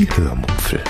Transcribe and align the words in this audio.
Die 0.00 0.08
Hörmupfel. 0.16 0.82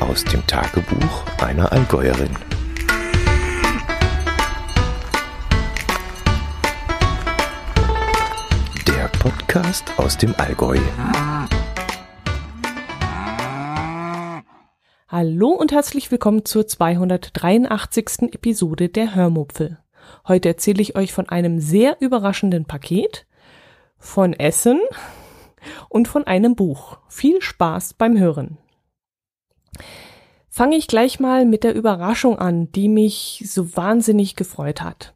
Aus 0.00 0.24
dem 0.24 0.44
Tagebuch 0.48 1.24
einer 1.40 1.70
Allgäuerin. 1.70 2.30
Der 8.88 9.06
Podcast 9.20 9.84
aus 9.96 10.18
dem 10.18 10.34
Allgäu. 10.38 10.80
Hallo 15.06 15.50
und 15.50 15.70
herzlich 15.70 16.10
willkommen 16.10 16.44
zur 16.44 16.66
283. 16.66 18.34
Episode 18.34 18.88
der 18.88 19.14
Hörmupfel. 19.14 19.78
Heute 20.26 20.48
erzähle 20.48 20.82
ich 20.82 20.96
euch 20.96 21.12
von 21.12 21.28
einem 21.28 21.60
sehr 21.60 21.98
überraschenden 22.00 22.64
Paket, 22.64 23.27
von 23.98 24.32
Essen 24.32 24.80
und 25.88 26.08
von 26.08 26.26
einem 26.26 26.54
Buch. 26.54 26.98
Viel 27.08 27.42
Spaß 27.42 27.94
beim 27.94 28.18
Hören. 28.18 28.58
Fange 30.48 30.76
ich 30.76 30.88
gleich 30.88 31.20
mal 31.20 31.44
mit 31.44 31.62
der 31.62 31.74
Überraschung 31.74 32.38
an, 32.38 32.72
die 32.72 32.88
mich 32.88 33.44
so 33.46 33.76
wahnsinnig 33.76 34.34
gefreut 34.34 34.82
hat. 34.82 35.14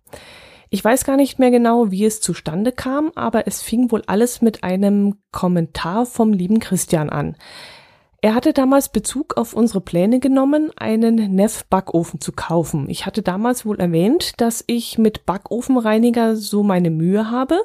Ich 0.70 0.84
weiß 0.84 1.04
gar 1.04 1.16
nicht 1.16 1.38
mehr 1.38 1.50
genau, 1.50 1.90
wie 1.90 2.04
es 2.04 2.20
zustande 2.20 2.72
kam, 2.72 3.12
aber 3.14 3.46
es 3.46 3.60
fing 3.60 3.90
wohl 3.90 4.02
alles 4.06 4.40
mit 4.40 4.64
einem 4.64 5.16
Kommentar 5.30 6.06
vom 6.06 6.32
lieben 6.32 6.60
Christian 6.60 7.10
an. 7.10 7.36
Er 8.24 8.36
hatte 8.36 8.52
damals 8.52 8.88
Bezug 8.88 9.36
auf 9.36 9.52
unsere 9.52 9.80
Pläne 9.80 10.20
genommen, 10.20 10.70
einen 10.76 11.34
Neff-Backofen 11.34 12.20
zu 12.20 12.30
kaufen. 12.30 12.88
Ich 12.88 13.04
hatte 13.04 13.20
damals 13.20 13.66
wohl 13.66 13.80
erwähnt, 13.80 14.40
dass 14.40 14.62
ich 14.68 14.96
mit 14.96 15.26
Backofenreiniger 15.26 16.36
so 16.36 16.62
meine 16.62 16.90
Mühe 16.90 17.32
habe. 17.32 17.60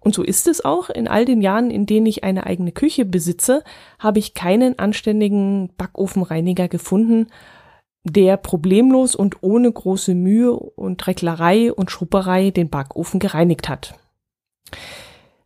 Und 0.00 0.14
so 0.14 0.22
ist 0.22 0.46
es 0.46 0.64
auch. 0.64 0.90
In 0.90 1.08
all 1.08 1.24
den 1.24 1.40
Jahren, 1.40 1.70
in 1.70 1.86
denen 1.86 2.06
ich 2.06 2.24
eine 2.24 2.46
eigene 2.46 2.72
Küche 2.72 3.04
besitze, 3.04 3.62
habe 3.98 4.18
ich 4.18 4.34
keinen 4.34 4.78
anständigen 4.78 5.70
Backofenreiniger 5.76 6.68
gefunden, 6.68 7.26
der 8.04 8.36
problemlos 8.36 9.14
und 9.14 9.42
ohne 9.42 9.70
große 9.70 10.14
Mühe 10.14 10.52
und 10.52 10.98
Drecklerei 10.98 11.72
und 11.72 11.90
Schrupperei 11.90 12.50
den 12.50 12.70
Backofen 12.70 13.20
gereinigt 13.20 13.68
hat. 13.68 13.94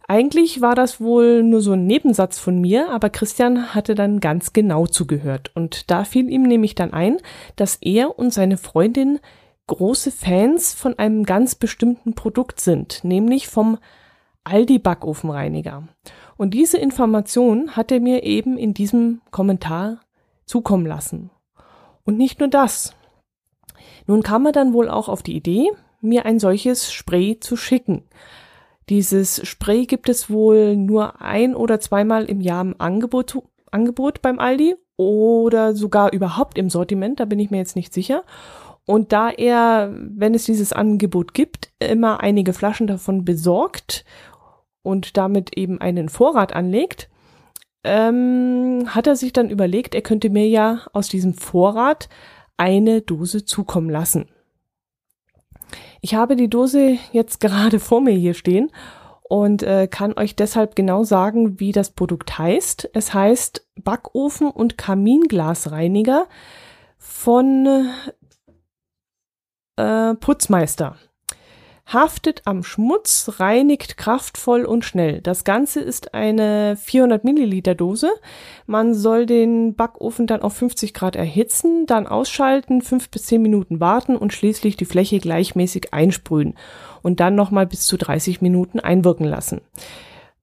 Eigentlich 0.09 0.61
war 0.61 0.75
das 0.75 1.01
wohl 1.01 1.43
nur 1.43 1.63
so 1.63 1.73
ein 1.73 1.87
Nebensatz 1.87 2.39
von 2.39 2.61
mir, 2.61 2.91
aber 2.91 3.09
Christian 3.09 3.75
hatte 3.75 3.95
dann 3.95 4.21
ganz 4.21 4.53
genau 4.53 4.87
zugehört. 4.87 5.51
Und 5.55 5.91
da 5.91 6.05
fiel 6.05 6.29
ihm 6.29 6.43
nämlich 6.43 6.75
dann 6.75 6.93
ein, 6.93 7.17
dass 7.57 7.79
er 7.81 8.19
und 8.19 8.33
seine 8.33 8.59
Freundin 8.59 9.21
große 9.69 10.11
Fans 10.11 10.75
von 10.75 10.99
einem 10.99 11.25
ganz 11.25 11.55
bestimmten 11.55 12.15
Produkt 12.15 12.61
sind, 12.61 13.05
nämlich 13.05 13.49
vom 13.49 13.79
Aldi 14.45 14.79
Backofenreiniger. 14.79 15.89
Und 16.37 16.55
diese 16.55 16.79
Information 16.79 17.77
hat 17.77 17.93
er 17.93 18.01
mir 18.01 18.25
eben 18.25 18.59
in 18.59 18.75
diesem 18.75 19.21
Kommentar 19.31 20.01
zukommen 20.45 20.87
lassen. 20.87 21.31
Und 22.05 22.19
nicht 22.19 22.41
nur 22.41 22.49
das. 22.49 22.95
Nun 24.07 24.23
kam 24.23 24.47
er 24.47 24.53
dann 24.53 24.73
wohl 24.73 24.89
auch 24.89 25.09
auf 25.09 25.23
die 25.23 25.37
Idee, 25.37 25.71
mir 26.01 26.27
ein 26.27 26.39
solches 26.39 26.93
Spray 26.93 27.39
zu 27.39 27.57
schicken. 27.57 28.03
Dieses 28.89 29.47
Spray 29.47 29.87
gibt 29.87 30.09
es 30.09 30.29
wohl 30.29 30.77
nur 30.77 31.23
ein 31.23 31.55
oder 31.55 31.79
zweimal 31.79 32.25
im 32.25 32.41
Jahr 32.41 32.63
im 32.63 32.75
Angebot, 32.79 33.39
Angebot 33.71 34.21
beim 34.21 34.39
Aldi 34.39 34.75
oder 34.97 35.75
sogar 35.75 36.13
überhaupt 36.13 36.59
im 36.59 36.69
Sortiment, 36.69 37.21
da 37.21 37.25
bin 37.25 37.39
ich 37.39 37.51
mir 37.51 37.59
jetzt 37.59 37.77
nicht 37.77 37.95
sicher. 37.95 38.25
Und 38.85 39.13
da 39.13 39.31
er, 39.31 39.95
wenn 39.97 40.35
es 40.35 40.45
dieses 40.45 40.73
Angebot 40.73 41.35
gibt, 41.35 41.71
immer 41.79 42.21
einige 42.21 42.53
Flaschen 42.53 42.89
davon 42.89 43.25
besorgt 43.25 44.05
und 44.83 45.17
damit 45.17 45.57
eben 45.57 45.81
einen 45.81 46.09
Vorrat 46.09 46.53
anlegt, 46.53 47.09
ähm, 47.85 48.85
hat 48.89 49.07
er 49.07 49.17
sich 49.17 49.33
dann 49.33 49.51
überlegt, 49.51 49.95
er 49.95 50.03
könnte 50.03 50.31
mir 50.31 50.49
ja 50.49 50.81
aus 50.93 51.09
diesem 51.09 51.35
Vorrat 51.35 52.09
eine 52.57 53.03
Dose 53.03 53.45
zukommen 53.45 53.91
lassen. 53.91 54.29
Ich 56.01 56.15
habe 56.15 56.37
die 56.37 56.51
Dose 56.51 56.99
jetzt 57.13 57.41
gerade 57.41 57.81
vor 57.81 58.01
mir 58.01 58.15
hier 58.15 58.35
stehen 58.35 58.71
und 59.23 59.63
äh, 59.63 59.89
kann 59.89 60.13
euch 60.19 60.37
deshalb 60.37 60.77
genau 60.77 61.05
sagen, 61.05 61.59
wie 61.59 61.73
das 61.73 61.91
Produkt 61.91 62.39
heißt. 62.39 62.91
Es 62.93 63.15
heißt 63.15 63.67
Backofen 63.83 64.49
und 64.49 64.77
Kaminglasreiniger 64.77 66.27
von 66.99 67.89
äh, 69.77 70.15
Putzmeister 70.15 70.97
haftet 71.87 72.43
am 72.45 72.63
Schmutz, 72.63 73.35
reinigt 73.39 73.97
kraftvoll 73.97 74.65
und 74.65 74.85
schnell. 74.85 75.21
Das 75.21 75.45
Ganze 75.45 75.81
ist 75.81 76.15
eine 76.15 76.77
400 76.77 77.25
Milliliter 77.25 77.75
Dose. 77.75 78.11
Man 78.67 78.95
soll 78.95 79.27
den 79.27 79.75
Backofen 79.75 80.27
dann 80.27 80.43
auf 80.43 80.55
50 80.55 80.95
Grad 80.95 81.17
erhitzen, 81.17 81.87
dann 81.87 82.07
ausschalten, 82.07 82.83
fünf 82.83 83.11
bis 83.11 83.27
zehn 83.27 83.43
Minuten 83.43 83.81
warten 83.81 84.17
und 84.17 84.33
schließlich 84.33 84.77
die 84.77 84.85
Fläche 84.85 85.19
gleichmäßig 85.19 85.93
einsprühen 85.93 86.55
und 87.03 87.21
dann 87.21 87.35
nochmal 87.35 87.67
bis 87.67 87.87
zu 87.87 87.97
30 87.97 88.41
Minuten 88.41 88.81
einwirken 88.81 89.27
lassen. 89.27 89.61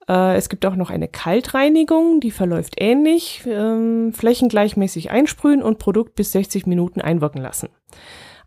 Äh, 0.09 0.35
es 0.35 0.49
gibt 0.49 0.65
auch 0.65 0.75
noch 0.75 0.89
eine 0.89 1.07
Kaltreinigung, 1.07 2.19
die 2.19 2.31
verläuft 2.31 2.75
ähnlich. 2.77 3.43
Ähm, 3.47 4.11
Flächen 4.13 4.49
gleichmäßig 4.49 5.11
einsprühen 5.11 5.61
und 5.61 5.79
Produkt 5.79 6.15
bis 6.15 6.33
60 6.33 6.65
Minuten 6.65 6.99
einwirken 6.99 7.41
lassen. 7.41 7.69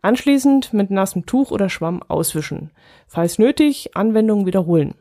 Anschließend 0.02 0.72
mit 0.72 0.90
nassem 0.90 1.26
Tuch 1.26 1.50
oder 1.50 1.68
Schwamm 1.68 2.02
auswischen. 2.02 2.70
Falls 3.06 3.38
nötig, 3.38 3.96
Anwendung 3.96 4.46
wiederholen. 4.46 4.94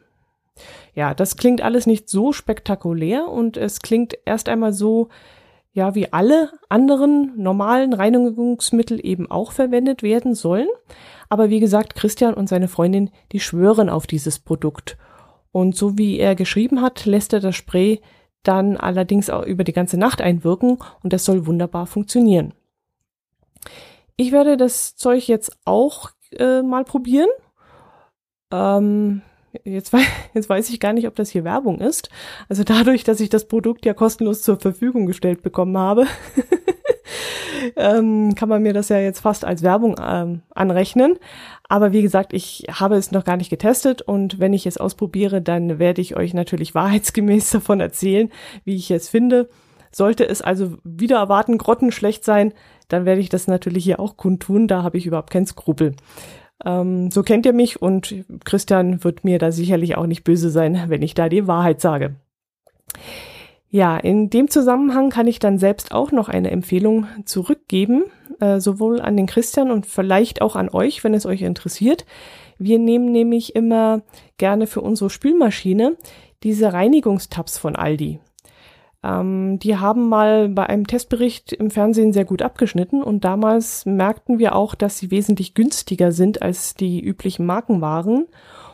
Ja, 0.94 1.14
das 1.14 1.38
klingt 1.38 1.62
alles 1.62 1.88
nicht 1.88 2.10
so 2.10 2.34
spektakulär 2.34 3.28
und 3.28 3.58
es 3.58 3.82
klingt 3.82 4.18
erst 4.26 4.48
einmal 4.48 4.74
so, 4.74 5.10
ja, 5.74 5.96
wie 5.96 6.12
alle 6.12 6.52
anderen 6.70 7.32
normalen 7.36 7.94
Reinigungsmittel 7.94 9.04
eben 9.04 9.32
auch 9.32 9.54
verwendet 9.54 10.04
werden 10.04 10.36
sollen. 10.36 10.68
Aber 11.30 11.50
wie 11.50 11.62
gesagt, 11.62 11.96
Christian 11.96 12.34
und 12.34 12.48
seine 12.48 12.68
Freundin, 12.68 13.10
die 13.32 13.40
schwören 13.40 13.90
auf 13.90 14.06
dieses 14.06 14.40
Produkt. 14.40 14.98
Und 15.52 15.76
so 15.76 15.98
wie 15.98 16.20
er 16.20 16.36
geschrieben 16.36 16.82
hat, 16.82 17.06
lässt 17.06 17.34
er 17.34 17.40
das 17.40 17.56
Spray 17.56 18.02
dann 18.44 18.78
allerdings 18.78 19.30
auch 19.30 19.44
über 19.44 19.64
die 19.64 19.74
ganze 19.74 19.98
Nacht 19.98 20.22
einwirken 20.22 20.80
und 21.04 21.14
das 21.14 21.26
soll 21.26 21.46
wunderbar 21.46 21.88
funktionieren. 21.88 22.54
Ich 24.22 24.32
werde 24.32 24.56
das 24.56 24.96
Zeug 24.96 25.28
jetzt 25.28 25.52
auch 25.66 26.12
äh, 26.38 26.62
mal 26.62 26.84
probieren. 26.84 27.30
Ähm, 28.54 29.24
jetzt, 29.64 29.94
we 29.94 29.98
jetzt 30.36 30.48
weiß 30.48 30.70
ich 30.70 30.80
gar 30.80 30.94
nicht, 30.94 31.08
ob 31.08 31.16
das 31.16 31.32
hier 31.32 31.44
Werbung 31.44 31.80
ist. 31.80 32.12
Also 32.48 32.64
dadurch, 32.64 33.04
dass 33.04 33.20
ich 33.20 33.30
das 33.30 33.48
Produkt 33.48 33.84
ja 33.84 33.96
kostenlos 33.96 34.44
zur 34.44 34.60
Verfügung 34.60 35.08
gestellt 35.08 35.42
bekommen 35.42 35.76
habe, 35.76 36.06
ähm, 37.76 38.36
kann 38.36 38.48
man 38.48 38.62
mir 38.62 38.74
das 38.74 38.90
ja 38.90 39.00
jetzt 39.00 39.22
fast 39.22 39.44
als 39.44 39.64
Werbung 39.64 40.00
ähm, 40.00 40.44
anrechnen. 40.52 41.18
Aber 41.68 41.92
wie 41.92 42.04
gesagt, 42.04 42.32
ich 42.34 42.66
habe 42.70 42.98
es 42.98 43.12
noch 43.12 43.24
gar 43.24 43.38
nicht 43.38 43.50
getestet 43.50 44.04
und 44.04 44.40
wenn 44.40 44.54
ich 44.54 44.68
es 44.68 44.78
ausprobiere, 44.78 45.42
dann 45.42 45.80
werde 45.80 46.00
ich 46.00 46.16
euch 46.16 46.36
natürlich 46.36 46.76
wahrheitsgemäß 46.76 47.50
davon 47.50 47.80
erzählen, 47.80 48.32
wie 48.66 48.76
ich 48.76 48.92
es 48.92 49.10
finde. 49.10 49.50
Sollte 49.92 50.30
es 50.30 50.44
also 50.44 50.78
wieder 50.84 51.18
erwarten, 51.18 51.58
grottenschlecht 51.58 52.24
sein, 52.24 52.54
dann 52.92 53.06
werde 53.06 53.22
ich 53.22 53.30
das 53.30 53.48
natürlich 53.48 53.84
hier 53.84 54.00
auch 54.00 54.18
kundtun. 54.18 54.68
Da 54.68 54.84
habe 54.84 54.98
ich 54.98 55.06
überhaupt 55.06 55.32
keinen 55.32 55.46
Skrupel. 55.46 55.96
Ähm, 56.66 57.12
so 57.12 57.24
kennt 57.24 57.46
ihr 57.46 57.54
mich 57.54 57.82
und 57.82 58.14
Christian 58.44 59.04
wird 59.04 59.24
mir 59.24 59.40
da 59.40 59.52
sicherlich 59.52 59.98
auch 59.98 60.08
nicht 60.08 60.24
böse 60.24 60.50
sein, 60.50 60.86
wenn 60.88 61.02
ich 61.02 61.14
da 61.14 61.30
die 61.30 61.48
Wahrheit 61.48 61.82
sage. 61.82 62.16
Ja, 63.70 63.98
in 63.98 64.30
dem 64.30 64.50
Zusammenhang 64.50 65.10
kann 65.10 65.28
ich 65.28 65.40
dann 65.40 65.58
selbst 65.58 65.94
auch 65.94 66.12
noch 66.12 66.28
eine 66.28 66.52
Empfehlung 66.52 67.08
zurückgeben, 67.24 68.04
äh, 68.42 68.60
sowohl 68.60 69.00
an 69.00 69.16
den 69.16 69.28
Christian 69.28 69.72
und 69.72 69.86
vielleicht 69.86 70.42
auch 70.42 70.58
an 70.58 70.68
euch, 70.68 71.04
wenn 71.06 71.14
es 71.14 71.26
euch 71.26 71.42
interessiert. 71.42 72.06
Wir 72.58 72.80
nehmen 72.80 73.12
nämlich 73.12 73.56
immer 73.56 74.02
gerne 74.38 74.68
für 74.68 74.82
unsere 74.82 75.10
Spülmaschine 75.10 75.96
diese 76.44 76.74
Reinigungstabs 76.74 77.58
von 77.58 77.78
Aldi. 77.78 78.20
Ähm, 79.04 79.60
die 79.60 79.78
haben 79.78 80.10
mal 80.10 80.50
bei 80.50 80.68
einem 80.68 80.88
Testbericht 80.88 81.54
im 81.54 81.72
Fernsehen 81.72 82.14
sehr 82.14 82.26
gut 82.26 82.42
abgeschnitten 82.42 83.02
und 83.02 83.24
damals 83.24 83.86
merkten 83.86 84.40
wir 84.40 84.56
auch, 84.56 84.76
dass 84.76 84.98
sie 84.98 85.12
wesentlich 85.12 85.54
günstiger 85.54 86.12
sind 86.12 86.42
als 86.42 86.76
die 86.76 87.02
üblichen 87.02 87.46
Markenwaren. 87.46 88.28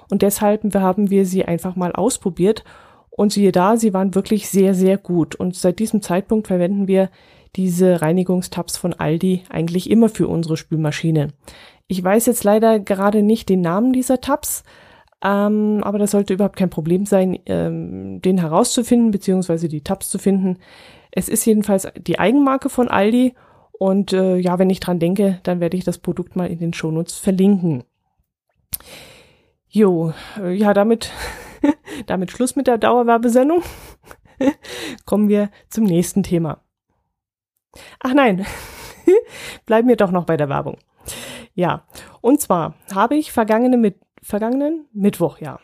Und 0.09 0.21
deshalb 0.21 0.73
haben 0.73 1.09
wir 1.09 1.25
sie 1.25 1.45
einfach 1.45 1.75
mal 1.75 1.91
ausprobiert. 1.91 2.63
Und 3.09 3.33
siehe 3.33 3.51
da, 3.51 3.77
sie 3.77 3.93
waren 3.93 4.13
wirklich 4.13 4.47
sehr, 4.47 4.75
sehr 4.75 4.97
gut. 4.97 5.35
Und 5.35 5.55
seit 5.55 5.79
diesem 5.79 6.03
Zeitpunkt 6.03 6.47
verwenden 6.47 6.87
wir 6.87 7.09
diese 7.55 8.01
Reinigungstabs 8.01 8.77
von 8.77 8.93
Aldi 8.93 9.43
eigentlich 9.49 9.89
immer 9.89 10.07
für 10.07 10.27
unsere 10.27 10.55
Spülmaschine. 10.55 11.29
Ich 11.87 12.03
weiß 12.03 12.27
jetzt 12.27 12.43
leider 12.43 12.79
gerade 12.79 13.23
nicht 13.23 13.49
den 13.49 13.61
Namen 13.61 13.91
dieser 13.91 14.21
Tabs, 14.21 14.63
ähm, 15.23 15.81
aber 15.83 15.97
das 15.97 16.11
sollte 16.11 16.33
überhaupt 16.33 16.57
kein 16.57 16.69
Problem 16.69 17.05
sein, 17.05 17.39
ähm, 17.45 18.21
den 18.21 18.37
herauszufinden, 18.37 19.11
beziehungsweise 19.11 19.67
die 19.67 19.81
Tabs 19.81 20.09
zu 20.09 20.19
finden. 20.19 20.57
Es 21.11 21.29
ist 21.29 21.45
jedenfalls 21.45 21.87
die 21.97 22.19
Eigenmarke 22.19 22.69
von 22.69 22.87
Aldi. 22.87 23.33
Und 23.71 24.11
äh, 24.11 24.37
ja, 24.37 24.57
wenn 24.57 24.69
ich 24.69 24.79
dran 24.79 24.99
denke, 24.99 25.39
dann 25.43 25.59
werde 25.59 25.77
ich 25.77 25.83
das 25.83 25.99
Produkt 25.99 26.35
mal 26.35 26.47
in 26.47 26.59
den 26.59 26.73
Shownotes 26.73 27.17
verlinken. 27.17 27.83
Jo, 29.69 30.13
äh, 30.39 30.53
ja, 30.53 30.73
damit 30.73 31.11
Damit 32.05 32.31
Schluss 32.31 32.55
mit 32.55 32.67
der 32.67 32.77
Dauerwerbesendung. 32.77 33.63
Kommen 35.05 35.29
wir 35.29 35.49
zum 35.69 35.83
nächsten 35.85 36.23
Thema. 36.23 36.61
Ach 37.99 38.13
nein, 38.13 38.45
bleiben 39.65 39.87
wir 39.87 39.95
doch 39.95 40.11
noch 40.11 40.25
bei 40.25 40.37
der 40.37 40.49
Werbung. 40.49 40.77
Ja, 41.53 41.85
und 42.21 42.41
zwar 42.41 42.75
habe 42.93 43.15
ich 43.15 43.31
vergangene 43.31 43.77
mit, 43.77 43.99
vergangenen 44.27 44.85
Mittwoch, 44.91 45.39
ja, 45.39 45.59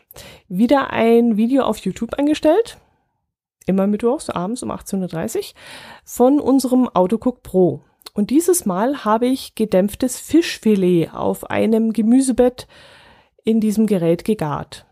wieder 0.48 0.90
ein 0.90 1.36
Video 1.36 1.64
auf 1.64 1.76
YouTube 1.78 2.14
eingestellt. 2.14 2.78
Immer 3.66 3.86
mittwochs 3.86 4.30
abends 4.30 4.62
um 4.62 4.70
18.30 4.70 5.36
Uhr 5.36 5.44
von 6.04 6.40
unserem 6.40 6.88
Autocook 6.88 7.42
Pro. 7.42 7.82
Und 8.14 8.30
dieses 8.30 8.64
Mal 8.64 9.04
habe 9.04 9.26
ich 9.26 9.54
gedämpftes 9.54 10.18
Fischfilet 10.18 11.10
auf 11.12 11.50
einem 11.50 11.92
Gemüsebett 11.92 12.66
in 13.44 13.60
diesem 13.60 13.86
Gerät 13.86 14.24
gegart. 14.24 14.86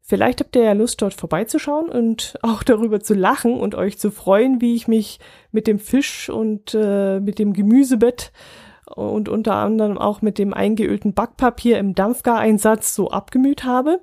Vielleicht 0.00 0.40
habt 0.40 0.54
ihr 0.54 0.62
ja 0.62 0.72
Lust, 0.72 1.02
dort 1.02 1.14
vorbeizuschauen 1.14 1.88
und 1.88 2.38
auch 2.42 2.62
darüber 2.62 3.00
zu 3.00 3.14
lachen 3.14 3.58
und 3.58 3.74
euch 3.74 3.98
zu 3.98 4.12
freuen, 4.12 4.60
wie 4.60 4.76
ich 4.76 4.86
mich 4.86 5.18
mit 5.50 5.66
dem 5.66 5.80
Fisch 5.80 6.30
und 6.30 6.72
äh, 6.72 7.18
mit 7.18 7.40
dem 7.40 7.52
Gemüsebett 7.52 8.30
und 8.98 9.28
unter 9.28 9.54
anderem 9.54 9.98
auch 9.98 10.22
mit 10.22 10.38
dem 10.38 10.52
eingeölten 10.52 11.14
Backpapier 11.14 11.78
im 11.78 11.94
Dampfgareinsatz 11.94 12.94
so 12.94 13.10
abgemüht 13.10 13.64
habe. 13.64 14.00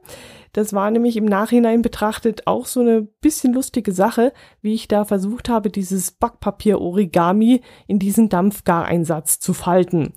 Das 0.54 0.72
war 0.72 0.90
nämlich 0.90 1.18
im 1.18 1.26
Nachhinein 1.26 1.82
betrachtet 1.82 2.48
auch 2.48 2.66
so 2.66 2.80
eine 2.80 3.02
bisschen 3.02 3.54
lustige 3.54 3.92
Sache, 3.92 4.32
wie 4.62 4.74
ich 4.74 4.88
da 4.88 5.04
versucht 5.04 5.50
habe, 5.50 5.70
dieses 5.70 6.12
Backpapier-Origami 6.12 7.62
in 7.88 8.00
diesen 8.00 8.30
Dampfgareinsatz 8.30 9.40
zu 9.40 9.54
falten. 9.54 10.14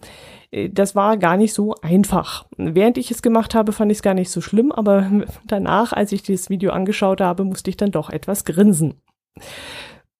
Äh, 0.52 0.70
das 0.70 0.94
war 0.94 1.16
gar 1.16 1.36
nicht 1.36 1.54
so 1.54 1.74
einfach. 1.82 2.46
Während 2.56 2.98
ich 2.98 3.10
es 3.10 3.20
gemacht 3.20 3.54
habe, 3.56 3.72
fand 3.72 3.90
ich 3.90 3.98
es 3.98 4.02
gar 4.02 4.14
nicht 4.14 4.30
so 4.30 4.40
schlimm, 4.40 4.70
aber 4.70 5.10
danach, 5.46 5.92
als 5.92 6.12
ich 6.12 6.22
dieses 6.22 6.50
Video 6.50 6.70
angeschaut 6.70 7.20
habe, 7.20 7.44
musste 7.44 7.70
ich 7.70 7.76
dann 7.76 7.90
doch 7.90 8.10
etwas 8.10 8.44
grinsen. 8.44 8.94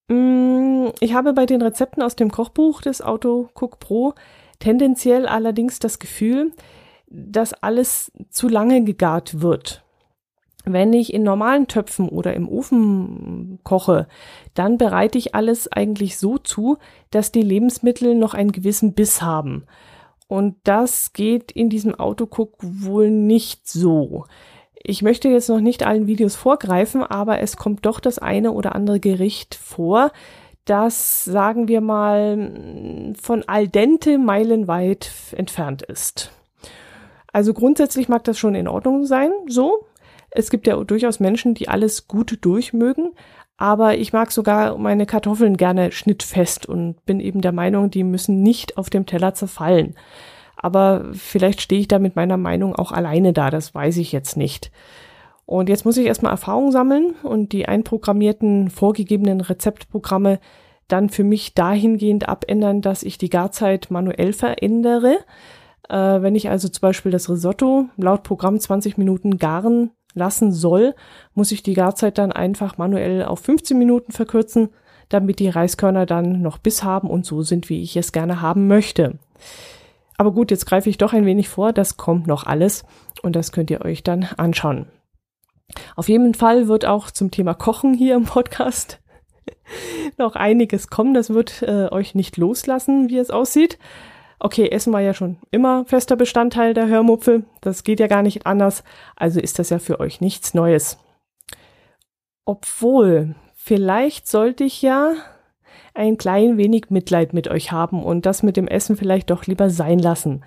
Mm, 0.09 0.89
ich 1.01 1.15
habe 1.15 1.33
bei 1.33 1.47
den 1.47 1.63
Rezepten 1.63 2.03
aus 2.03 2.17
dem 2.17 2.31
Kochbuch 2.31 2.81
des 2.81 3.03
Auto 3.03 3.51
Cook 3.55 3.79
Pro 3.79 4.15
tendenziell 4.59 5.27
allerdings 5.27 5.79
das 5.79 5.99
Gefühl, 5.99 6.53
dass 7.09 7.55
alles 7.55 8.13
zu 8.31 8.49
lange 8.49 8.85
gegart 8.85 9.41
wird. 9.41 9.85
Wenn 10.65 10.93
ich 10.93 11.15
in 11.15 11.23
normalen 11.23 11.67
Töpfen 11.67 12.09
oder 12.09 12.35
im 12.35 12.49
Ofen 12.49 13.59
koche, 13.63 14.07
dann 14.55 14.77
bereite 14.77 15.17
ich 15.17 15.35
alles 15.35 15.71
eigentlich 15.73 16.19
so 16.19 16.37
zu, 16.37 16.77
dass 17.11 17.33
die 17.33 17.43
Lebensmittel 17.43 18.15
noch 18.15 18.35
einen 18.35 18.53
gewissen 18.53 18.93
Biss 18.93 19.23
haben. 19.23 19.65
Und 20.27 20.57
das 20.65 21.15
geht 21.15 21.53
in 21.53 21.71
diesem 21.71 21.95
Autocook 21.95 22.57
wohl 22.61 23.11
nicht 23.11 23.67
so. 23.67 24.27
Ich 24.75 25.01
möchte 25.03 25.29
jetzt 25.29 25.49
noch 25.49 25.61
nicht 25.61 25.87
allen 25.87 26.07
Videos 26.07 26.37
vorgreifen, 26.37 27.03
aber 27.03 27.41
es 27.41 27.57
kommt 27.57 27.87
doch 27.87 27.99
das 27.99 28.19
eine 28.19 28.53
oder 28.53 28.75
andere 28.75 29.01
Gericht 29.01 29.55
vor, 29.55 30.13
das, 30.69 31.25
sagen 31.25 31.69
wir 31.69 31.81
mal, 31.81 33.15
von 33.21 33.43
al 33.47 33.69
dente 33.69 34.19
meilenweit 34.19 35.11
entfernt 35.33 35.83
ist. 35.83 36.33
Also 37.33 37.55
grundsätzlich 37.55 38.09
mag 38.09 38.25
das 38.25 38.39
schon 38.39 38.55
in 38.55 38.69
Ordnung 38.69 39.07
sein, 39.07 39.31
so. 39.49 39.85
Es 40.31 40.51
gibt 40.51 40.67
ja 40.67 40.77
durchaus 40.77 41.21
Menschen, 41.21 41.55
die 41.55 41.69
alles 41.69 42.07
gut 42.07 42.39
durchmögen, 42.43 43.13
aber 43.57 43.97
ich 43.97 44.13
mag 44.13 44.31
sogar 44.31 44.79
meine 44.79 45.07
Kartoffeln 45.07 45.57
gerne 45.57 45.91
schnittfest 45.91 46.67
und 46.67 47.05
bin 47.07 47.19
eben 47.19 47.41
der 47.41 47.53
Meinung, 47.53 47.91
die 47.91 48.05
müssen 48.05 48.43
nicht 48.43 48.77
auf 48.77 48.91
dem 48.91 49.07
Teller 49.07 49.35
zerfallen. 49.35 49.95
Aber 50.57 51.07
vielleicht 51.13 51.61
stehe 51.61 51.81
ich 51.81 51.89
da 51.89 51.99
mit 51.99 52.17
meiner 52.17 52.37
Meinung 52.37 52.75
auch 52.75 52.93
alleine 52.93 53.33
da, 53.33 53.51
das 53.51 53.75
weiß 53.75 53.97
ich 53.97 54.13
jetzt 54.13 54.37
nicht. 54.37 54.71
Und 55.49 55.71
jetzt 55.71 55.87
muss 55.87 55.97
ich 55.97 56.05
erstmal 56.05 56.33
Erfahrung 56.33 56.73
sammeln 56.73 57.15
und 57.23 57.53
die 57.53 57.67
einprogrammierten, 57.67 58.69
vorgegebenen 58.69 59.41
Rezeptprogramme 59.41 60.41
dann 60.89 61.09
für 61.09 61.25
mich 61.25 61.55
dahingehend 61.55 62.29
abändern, 62.29 62.83
dass 62.83 63.03
ich 63.03 63.17
die 63.17 63.31
Garzeit 63.31 63.87
manuell 63.91 64.35
verändere. 64.35 65.17
Äh, 65.89 66.21
wenn 66.21 66.35
ich 66.35 66.51
also 66.51 66.69
zum 66.69 66.83
Beispiel 66.83 67.13
das 67.13 67.31
Risotto 67.31 67.89
laut 67.97 68.25
Programm 68.25 68.61
20 68.61 68.99
Minuten 68.99 69.39
garen 69.39 69.93
lassen 70.13 70.53
soll, 70.53 70.95
muss 71.33 71.51
ich 71.51 71.63
die 71.63 71.73
Garzeit 71.73 72.19
dann 72.19 72.31
einfach 72.31 72.77
manuell 72.77 73.25
auf 73.25 73.41
15 73.41 73.79
Minuten 73.79 74.13
verkürzen, 74.13 74.69
damit 75.09 75.39
die 75.39 75.49
Reiskörner 75.49 76.05
dann 76.05 76.43
noch 76.43 76.59
Biss 76.59 76.83
haben 76.83 77.09
und 77.09 77.25
so 77.25 77.41
sind, 77.41 77.71
wie 77.71 77.83
ich 77.83 77.97
es 77.97 78.13
gerne 78.13 78.43
haben 78.43 78.67
möchte. 78.67 79.19
Aber 80.19 80.31
gut, 80.33 80.51
jetzt 80.51 80.67
greife 80.67 80.91
ich 80.91 80.99
doch 80.99 81.15
ein 81.15 81.25
wenig 81.25 81.49
vor, 81.49 81.73
das 81.73 81.97
kommt 81.97 82.27
noch 82.27 82.45
alles 82.45 82.85
und 83.23 83.35
das 83.35 83.51
könnt 83.51 83.71
ihr 83.71 83.83
euch 83.83 84.03
dann 84.03 84.29
anschauen. 84.37 84.89
Auf 85.97 86.09
jeden 86.09 86.35
Fall 86.35 86.69
wird 86.69 86.85
auch 86.85 87.11
zum 87.11 87.31
Thema 87.31 87.55
Kochen 87.55 87.95
hier 87.95 88.15
im 88.15 88.25
Podcast 88.25 89.01
noch 90.19 90.35
einiges 90.37 90.89
kommen. 90.89 91.15
Das 91.15 91.31
wird 91.31 91.63
äh, 91.63 91.89
euch 91.91 92.15
nicht 92.15 92.37
loslassen, 92.37 93.09
wie 93.09 93.19
es 93.19 93.31
aussieht. 93.31 93.79
Okay, 94.41 94.69
Essen 94.69 94.93
war 94.93 95.01
ja 95.01 95.15
schon 95.15 95.39
immer 95.51 95.85
fester 95.87 96.17
Bestandteil 96.17 96.73
der 96.73 96.87
Hörmupfel. 96.87 97.45
Das 97.61 97.83
geht 97.83 97.99
ja 98.01 98.07
gar 98.07 98.23
nicht 98.23 98.47
anders. 98.47 98.85
Also 99.17 99.41
ist 99.41 99.59
das 99.59 99.71
ja 99.71 99.79
für 99.79 99.99
euch 100.01 100.21
nichts 100.21 100.55
Neues. 100.55 100.99
Obwohl, 102.45 103.35
vielleicht 103.55 104.29
sollte 104.29 104.65
ich 104.65 104.81
ja 104.81 105.13
ein 105.93 106.17
klein 106.17 106.57
wenig 106.57 106.91
Mitleid 106.91 107.35
mit 107.35 107.49
euch 107.49 107.73
haben 107.73 108.05
und 108.05 108.25
das 108.25 108.45
mit 108.45 108.57
dem 108.57 108.69
Essen 108.69 108.97
vielleicht 108.97 109.31
doch 109.31 109.47
lieber 109.47 109.69
sein 109.69 109.99
lassen. 109.99 110.45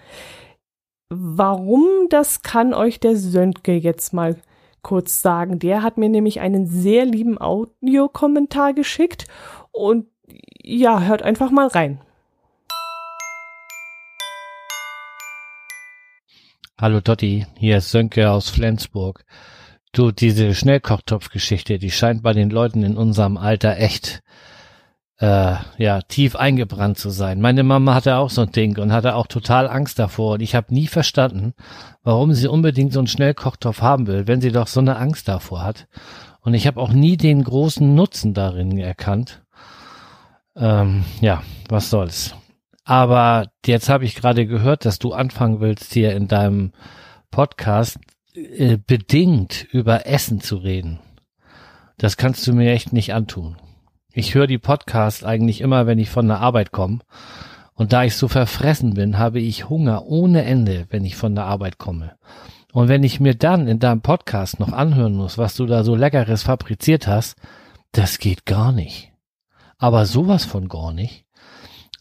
Warum, 1.09 1.85
das 2.09 2.41
kann 2.41 2.73
euch 2.73 3.01
der 3.01 3.17
Söntke 3.17 3.73
jetzt 3.73 4.13
mal 4.13 4.37
kurz 4.81 5.21
sagen. 5.21 5.59
Der 5.59 5.83
hat 5.83 5.97
mir 5.97 6.09
nämlich 6.09 6.39
einen 6.39 6.67
sehr 6.67 7.05
lieben 7.05 7.37
Audiokommentar 7.39 8.73
geschickt 8.73 9.25
und 9.71 10.07
ja, 10.61 11.01
hört 11.01 11.21
einfach 11.21 11.51
mal 11.51 11.67
rein. 11.67 12.01
Hallo 16.79 16.99
Dotti, 16.99 17.45
hier 17.57 17.77
ist 17.77 17.91
Sönke 17.91 18.31
aus 18.31 18.49
Flensburg. 18.49 19.23
Du, 19.91 20.11
diese 20.11 20.55
Schnellkochtopfgeschichte, 20.55 21.77
die 21.77 21.91
scheint 21.91 22.23
bei 22.23 22.33
den 22.33 22.49
Leuten 22.49 22.81
in 22.81 22.97
unserem 22.97 23.37
Alter 23.37 23.77
echt 23.77 24.23
äh, 25.21 25.55
ja 25.77 26.01
tief 26.01 26.35
eingebrannt 26.35 26.97
zu 26.97 27.11
sein. 27.11 27.39
Meine 27.39 27.63
Mama 27.63 27.93
hatte 27.93 28.17
auch 28.17 28.31
so 28.31 28.41
ein 28.41 28.51
Ding 28.51 28.77
und 28.79 28.91
hatte 28.91 29.15
auch 29.15 29.27
total 29.27 29.69
Angst 29.69 29.99
davor 29.99 30.33
und 30.33 30.41
ich 30.41 30.55
habe 30.55 30.73
nie 30.73 30.87
verstanden, 30.87 31.53
warum 32.03 32.33
sie 32.33 32.47
unbedingt 32.47 32.91
so 32.91 32.99
einen 32.99 33.07
Schnellkochtopf 33.07 33.81
haben 33.81 34.07
will, 34.07 34.27
wenn 34.27 34.41
sie 34.41 34.51
doch 34.51 34.67
so 34.67 34.79
eine 34.79 34.97
Angst 34.97 35.27
davor 35.27 35.63
hat. 35.63 35.87
Und 36.41 36.55
ich 36.55 36.65
habe 36.65 36.81
auch 36.81 36.91
nie 36.91 37.17
den 37.17 37.43
großen 37.43 37.93
Nutzen 37.93 38.33
darin 38.33 38.75
erkannt. 38.79 39.43
Ähm, 40.55 41.05
ja, 41.21 41.43
was 41.69 41.91
soll's. 41.91 42.35
Aber 42.83 43.51
jetzt 43.63 43.89
habe 43.89 44.05
ich 44.05 44.15
gerade 44.15 44.47
gehört, 44.47 44.85
dass 44.85 44.97
du 44.97 45.13
anfangen 45.13 45.59
willst, 45.59 45.93
hier 45.93 46.15
in 46.15 46.27
deinem 46.27 46.71
Podcast 47.29 47.99
äh, 48.33 48.77
bedingt 48.77 49.67
über 49.71 50.07
Essen 50.07 50.41
zu 50.41 50.57
reden. 50.57 50.99
Das 51.99 52.17
kannst 52.17 52.47
du 52.47 52.53
mir 52.53 52.71
echt 52.71 52.91
nicht 52.91 53.13
antun. 53.13 53.57
Ich 54.13 54.35
höre 54.35 54.47
die 54.47 54.57
Podcasts 54.57 55.23
eigentlich 55.23 55.61
immer, 55.61 55.87
wenn 55.87 55.97
ich 55.97 56.09
von 56.09 56.27
der 56.27 56.39
Arbeit 56.39 56.71
komme. 56.71 56.99
Und 57.75 57.93
da 57.93 58.03
ich 58.03 58.17
so 58.17 58.27
verfressen 58.27 58.93
bin, 58.95 59.17
habe 59.17 59.39
ich 59.39 59.69
Hunger 59.69 60.05
ohne 60.05 60.43
Ende, 60.43 60.85
wenn 60.89 61.05
ich 61.05 61.15
von 61.15 61.33
der 61.33 61.45
Arbeit 61.45 61.77
komme. 61.77 62.17
Und 62.73 62.89
wenn 62.89 63.03
ich 63.03 63.21
mir 63.21 63.35
dann 63.35 63.67
in 63.67 63.79
deinem 63.79 64.01
Podcast 64.01 64.59
noch 64.59 64.73
anhören 64.73 65.15
muss, 65.15 65.37
was 65.37 65.55
du 65.55 65.65
da 65.65 65.83
so 65.83 65.95
leckeres 65.95 66.43
fabriziert 66.43 67.07
hast, 67.07 67.37
das 67.93 68.19
geht 68.19 68.45
gar 68.45 68.73
nicht. 68.73 69.13
Aber 69.77 70.05
sowas 70.05 70.43
von 70.43 70.67
gar 70.67 70.91
nicht. 70.91 71.25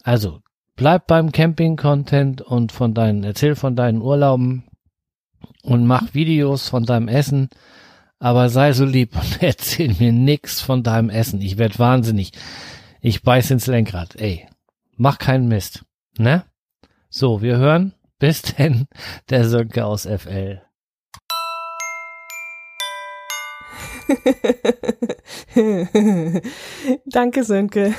Also, 0.03 0.39
bleib 0.75 1.07
beim 1.07 1.31
Camping-Content 1.31 2.41
und 2.41 2.73
von 2.73 2.93
deinen, 2.93 3.23
erzähl 3.23 3.55
von 3.55 3.75
deinen 3.75 4.01
Urlauben 4.01 4.63
und 5.63 5.87
mach 5.87 6.13
Videos 6.13 6.67
von 6.67 6.85
deinem 6.85 7.07
Essen 7.07 7.49
aber 8.21 8.49
sei 8.49 8.71
so 8.71 8.85
lieb 8.85 9.15
und 9.15 9.41
erzähl 9.41 9.95
mir 9.99 10.13
nix 10.13 10.61
von 10.61 10.83
deinem 10.83 11.09
Essen. 11.09 11.41
Ich 11.41 11.57
werd 11.57 11.79
wahnsinnig. 11.79 12.31
Ich 13.01 13.23
beiß 13.23 13.49
ins 13.49 13.65
Lenkrad. 13.65 14.15
Ey, 14.15 14.47
mach 14.95 15.17
keinen 15.17 15.47
Mist. 15.47 15.83
Ne? 16.19 16.45
So, 17.09 17.41
wir 17.41 17.57
hören. 17.57 17.95
Bis 18.19 18.41
denn, 18.57 18.85
der 19.31 19.49
Sönke 19.49 19.85
aus 19.85 20.03
FL. 20.05 20.61
Danke, 27.05 27.43
Sönke. 27.43 27.95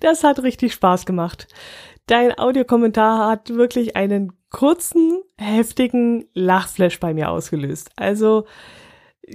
Das 0.00 0.24
hat 0.24 0.42
richtig 0.42 0.72
Spaß 0.72 1.06
gemacht. 1.06 1.46
Dein 2.06 2.36
Audiokommentar 2.36 3.30
hat 3.30 3.50
wirklich 3.50 3.94
einen 3.94 4.32
kurzen, 4.50 5.22
heftigen 5.36 6.24
Lachflash 6.34 6.98
bei 6.98 7.14
mir 7.14 7.30
ausgelöst. 7.30 7.90
Also, 7.96 8.46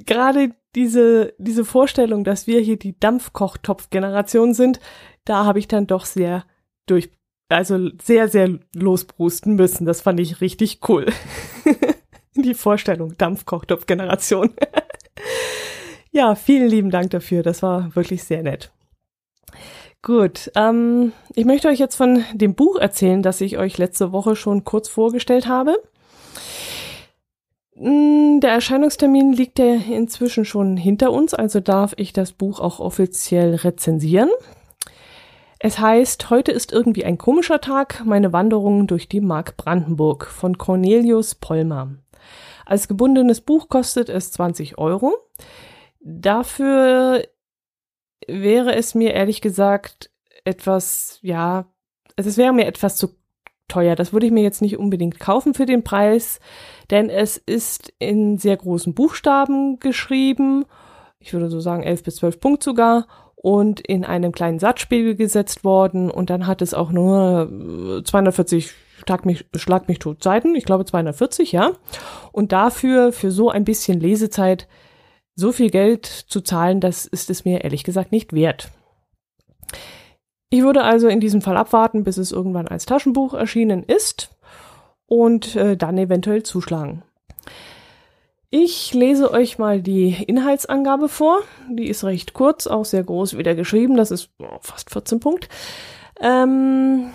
gerade 0.06 0.52
diese, 0.76 1.34
diese 1.38 1.66
Vorstellung, 1.66 2.24
dass 2.24 2.48
wir 2.48 2.60
hier 2.60 2.78
die 2.78 3.00
Dampfkochtopf-Generation 3.00 4.54
sind, 4.54 4.80
da 5.26 5.46
habe 5.46 5.60
ich 5.60 5.68
dann 5.68 5.88
doch 5.88 6.06
sehr 6.06 6.46
durch, 6.86 7.12
also 7.50 7.90
sehr, 8.02 8.28
sehr 8.28 8.60
losbrusten 8.76 9.56
müssen. 9.56 9.86
Das 9.86 10.02
fand 10.02 10.20
ich 10.20 10.42
richtig 10.42 10.80
cool. 10.90 11.06
die 12.36 12.56
Vorstellung, 12.56 13.16
Dampfkochtopf-Generation. 13.18 14.54
Ja, 16.16 16.36
vielen 16.36 16.68
lieben 16.70 16.92
Dank 16.92 17.10
dafür. 17.10 17.42
Das 17.42 17.64
war 17.64 17.96
wirklich 17.96 18.24
sehr 18.24 18.44
nett. 18.44 18.72
Gut, 20.04 20.52
ähm, 20.56 21.12
ich 21.34 21.46
möchte 21.46 21.70
euch 21.70 21.80
jetzt 21.80 21.96
von 21.96 22.24
dem 22.34 22.54
Buch 22.54 22.76
erzählen, 22.76 23.24
das 23.24 23.42
ich 23.42 23.58
euch 23.58 23.80
letzte 23.80 24.12
Woche 24.12 24.36
schon 24.36 24.64
kurz 24.64 24.90
vorgestellt 24.90 25.48
habe. 25.48 25.76
Mm, 27.76 28.13
der 28.40 28.52
Erscheinungstermin 28.52 29.34
liegt 29.34 29.60
ja 29.60 29.76
inzwischen 29.76 30.46
schon 30.46 30.78
hinter 30.78 31.12
uns, 31.12 31.34
also 31.34 31.60
darf 31.60 31.94
ich 31.98 32.14
das 32.14 32.32
Buch 32.32 32.60
auch 32.60 32.80
offiziell 32.80 33.56
rezensieren. 33.56 34.30
Es 35.60 35.80
heißt, 35.80 36.30
heute 36.30 36.52
ist 36.52 36.72
irgendwie 36.72 37.06
ein 37.06 37.18
komischer 37.18 37.62
Tag, 37.62 38.04
meine 38.06 38.34
Wanderung 38.34 38.86
durch 38.88 39.08
die 39.08 39.22
Mark 39.22 39.56
Brandenburg 39.58 40.26
von 40.26 40.58
Cornelius 40.58 41.36
Pollmer. 41.36 41.96
Als 42.66 42.88
gebundenes 42.88 43.42
Buch 43.42 43.70
kostet 43.70 44.10
es 44.10 44.32
20 44.32 44.78
Euro. 44.78 45.14
Dafür 46.02 47.24
wäre 48.28 48.76
es 48.76 48.96
mir 48.96 49.14
ehrlich 49.14 49.42
gesagt 49.42 50.12
etwas, 50.46 51.20
ja, 51.22 51.66
es 52.16 52.38
wäre 52.38 52.54
mir 52.54 52.66
etwas 52.66 52.98
zu 52.98 53.16
teuer. 53.68 53.96
Das 53.96 54.14
würde 54.14 54.26
ich 54.26 54.32
mir 54.32 54.44
jetzt 54.44 54.62
nicht 54.62 54.78
unbedingt 54.78 55.20
kaufen 55.20 55.54
für 55.54 55.66
den 55.66 55.84
Preis, 55.84 56.40
denn 56.92 57.10
es 57.10 57.38
ist 57.38 57.94
in 58.00 58.38
sehr 58.38 58.58
großen 58.58 58.94
Buchstaben 58.94 59.80
geschrieben. 59.80 60.66
Ich 61.20 61.34
würde 61.34 61.50
so 61.50 61.60
sagen 61.60 61.84
elf 61.84 62.04
bis 62.04 62.18
zwölf 62.18 62.40
Punkt 62.40 62.64
sogar 62.64 63.08
und 63.36 63.80
in 63.82 64.06
einem 64.06 64.32
kleinen 64.32 64.60
Satzspiegel 64.60 65.16
gesetzt 65.16 65.64
worden 65.64 66.10
und 66.10 66.30
dann 66.30 66.48
hat 66.48 66.62
es 66.62 66.74
auch 66.74 66.92
nur 66.92 68.02
240 68.06 68.72
Schlag 69.06 69.26
mich, 69.26 69.46
schlag 69.56 69.88
mich 69.88 70.00
tot 70.00 70.24
Seiten, 70.24 70.56
ich 70.56 70.66
glaube 70.66 70.86
240, 70.86 71.52
ja. 71.52 71.74
Und 72.32 72.52
dafür, 72.52 73.12
für 73.12 73.32
so 73.32 73.50
ein 73.50 73.66
bisschen 73.66 74.00
Lesezeit, 74.00 74.68
so 75.36 75.52
viel 75.52 75.70
Geld 75.70 76.06
zu 76.06 76.42
zahlen, 76.42 76.80
das 76.80 77.06
ist 77.06 77.30
es 77.30 77.44
mir 77.44 77.64
ehrlich 77.64 77.84
gesagt 77.84 78.12
nicht 78.12 78.34
wert. 78.34 78.70
Ich 80.50 80.62
würde 80.62 80.84
also 80.84 81.08
in 81.08 81.20
diesem 81.20 81.42
Fall 81.42 81.58
abwarten, 81.58 82.04
bis 82.04 82.18
es 82.18 82.32
irgendwann 82.32 82.68
als 82.68 82.86
Taschenbuch 82.86 83.34
erschienen 83.34 83.84
ist 83.84 84.30
und 85.08 85.56
äh, 85.56 85.78
dann 85.78 85.98
eventuell 85.98 86.44
zuschlagen. 86.44 87.04
Ich 88.56 88.94
lese 88.94 89.32
euch 89.32 89.58
mal 89.58 89.82
die 89.82 90.16
Inhaltsangabe 90.28 91.10
vor. 91.10 91.40
Die 91.70 91.88
ist 91.88 92.04
recht 92.04 92.34
kurz, 92.34 92.68
auch 92.68 92.86
sehr 92.86 93.04
groß 93.04 93.36
wieder 93.36 93.56
geschrieben. 93.56 93.98
Das 93.98 94.12
ist 94.12 94.30
oh, 94.38 94.60
fast 94.62 94.92
14 94.92 95.20
Punkt. 95.20 95.50
Ähm, 96.20 97.12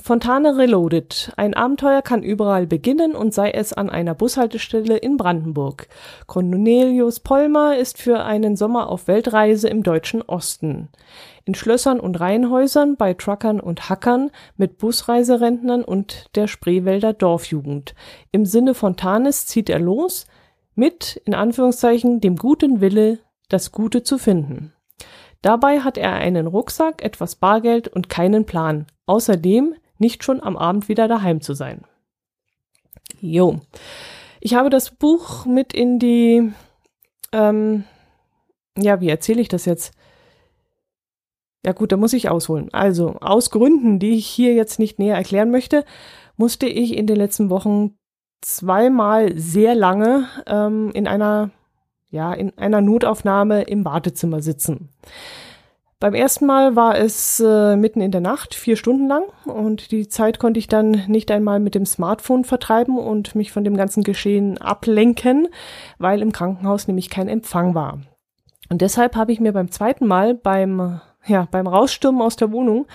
Fontane 0.00 0.56
Reloaded. 0.56 1.32
Ein 1.36 1.54
Abenteuer 1.54 2.02
kann 2.02 2.22
überall 2.22 2.66
beginnen 2.66 3.14
und 3.14 3.34
sei 3.34 3.50
es 3.50 3.72
an 3.72 3.90
einer 3.90 4.14
Bushaltestelle 4.14 4.96
in 4.96 5.16
Brandenburg. 5.16 5.88
Cornelius 6.26 7.20
Polmer 7.20 7.76
ist 7.76 7.98
für 7.98 8.24
einen 8.24 8.56
Sommer 8.56 8.88
auf 8.88 9.08
Weltreise 9.08 9.68
im 9.68 9.82
deutschen 9.82 10.22
Osten. 10.22 10.88
In 11.44 11.54
Schlössern 11.54 12.00
und 12.00 12.20
Reihenhäusern, 12.20 12.96
bei 12.96 13.14
Truckern 13.14 13.60
und 13.60 13.88
Hackern, 13.88 14.30
mit 14.56 14.78
Busreiserentnern 14.78 15.84
und 15.84 16.26
der 16.34 16.46
Spreewälder 16.46 17.12
Dorfjugend. 17.12 17.94
Im 18.30 18.46
Sinne 18.46 18.74
Fontanes 18.74 19.46
zieht 19.46 19.68
er 19.68 19.80
los, 19.80 20.26
mit, 20.74 21.20
in 21.24 21.34
Anführungszeichen, 21.34 22.20
dem 22.20 22.36
guten 22.36 22.80
Wille, 22.80 23.18
das 23.48 23.72
Gute 23.72 24.02
zu 24.02 24.18
finden. 24.18 24.72
Dabei 25.42 25.80
hat 25.80 25.98
er 25.98 26.14
einen 26.14 26.46
Rucksack, 26.46 27.04
etwas 27.04 27.34
Bargeld 27.34 27.88
und 27.88 28.08
keinen 28.08 28.46
Plan. 28.46 28.86
Außerdem 29.06 29.74
nicht 30.02 30.24
schon 30.24 30.42
am 30.42 30.56
Abend 30.58 30.88
wieder 30.88 31.08
daheim 31.08 31.40
zu 31.40 31.54
sein. 31.54 31.84
Jo. 33.20 33.60
Ich 34.40 34.54
habe 34.54 34.68
das 34.68 34.90
Buch 34.90 35.46
mit 35.46 35.72
in 35.72 36.00
die, 36.00 36.52
ähm, 37.32 37.84
ja, 38.76 39.00
wie 39.00 39.08
erzähle 39.08 39.40
ich 39.40 39.48
das 39.48 39.64
jetzt? 39.64 39.94
Ja 41.64 41.72
gut, 41.72 41.92
da 41.92 41.96
muss 41.96 42.12
ich 42.12 42.28
ausholen. 42.28 42.68
Also, 42.74 43.16
aus 43.20 43.50
Gründen, 43.50 44.00
die 44.00 44.16
ich 44.16 44.26
hier 44.26 44.54
jetzt 44.54 44.80
nicht 44.80 44.98
näher 44.98 45.16
erklären 45.16 45.52
möchte, 45.52 45.84
musste 46.36 46.66
ich 46.66 46.96
in 46.96 47.06
den 47.06 47.16
letzten 47.16 47.50
Wochen 47.50 47.96
zweimal 48.40 49.38
sehr 49.38 49.76
lange 49.76 50.26
ähm, 50.46 50.90
in 50.92 51.06
einer, 51.06 51.50
ja, 52.10 52.32
in 52.34 52.58
einer 52.58 52.80
Notaufnahme 52.80 53.62
im 53.62 53.84
Wartezimmer 53.84 54.42
sitzen. 54.42 54.88
Beim 56.02 56.14
ersten 56.14 56.46
Mal 56.46 56.74
war 56.74 56.98
es 56.98 57.38
äh, 57.38 57.76
mitten 57.76 58.00
in 58.00 58.10
der 58.10 58.20
Nacht, 58.20 58.56
vier 58.56 58.74
Stunden 58.74 59.06
lang, 59.06 59.22
und 59.44 59.92
die 59.92 60.08
Zeit 60.08 60.40
konnte 60.40 60.58
ich 60.58 60.66
dann 60.66 61.04
nicht 61.06 61.30
einmal 61.30 61.60
mit 61.60 61.76
dem 61.76 61.86
Smartphone 61.86 62.42
vertreiben 62.42 62.98
und 62.98 63.36
mich 63.36 63.52
von 63.52 63.62
dem 63.62 63.76
ganzen 63.76 64.02
Geschehen 64.02 64.58
ablenken, 64.58 65.46
weil 65.98 66.20
im 66.20 66.32
Krankenhaus 66.32 66.88
nämlich 66.88 67.08
kein 67.08 67.28
Empfang 67.28 67.76
war. 67.76 68.00
Und 68.68 68.80
deshalb 68.82 69.14
habe 69.14 69.30
ich 69.30 69.38
mir 69.38 69.52
beim 69.52 69.70
zweiten 69.70 70.08
Mal 70.08 70.34
beim, 70.34 71.00
ja, 71.24 71.46
beim 71.52 71.68
Rausstürmen 71.68 72.20
aus 72.20 72.34
der 72.34 72.50
Wohnung 72.50 72.86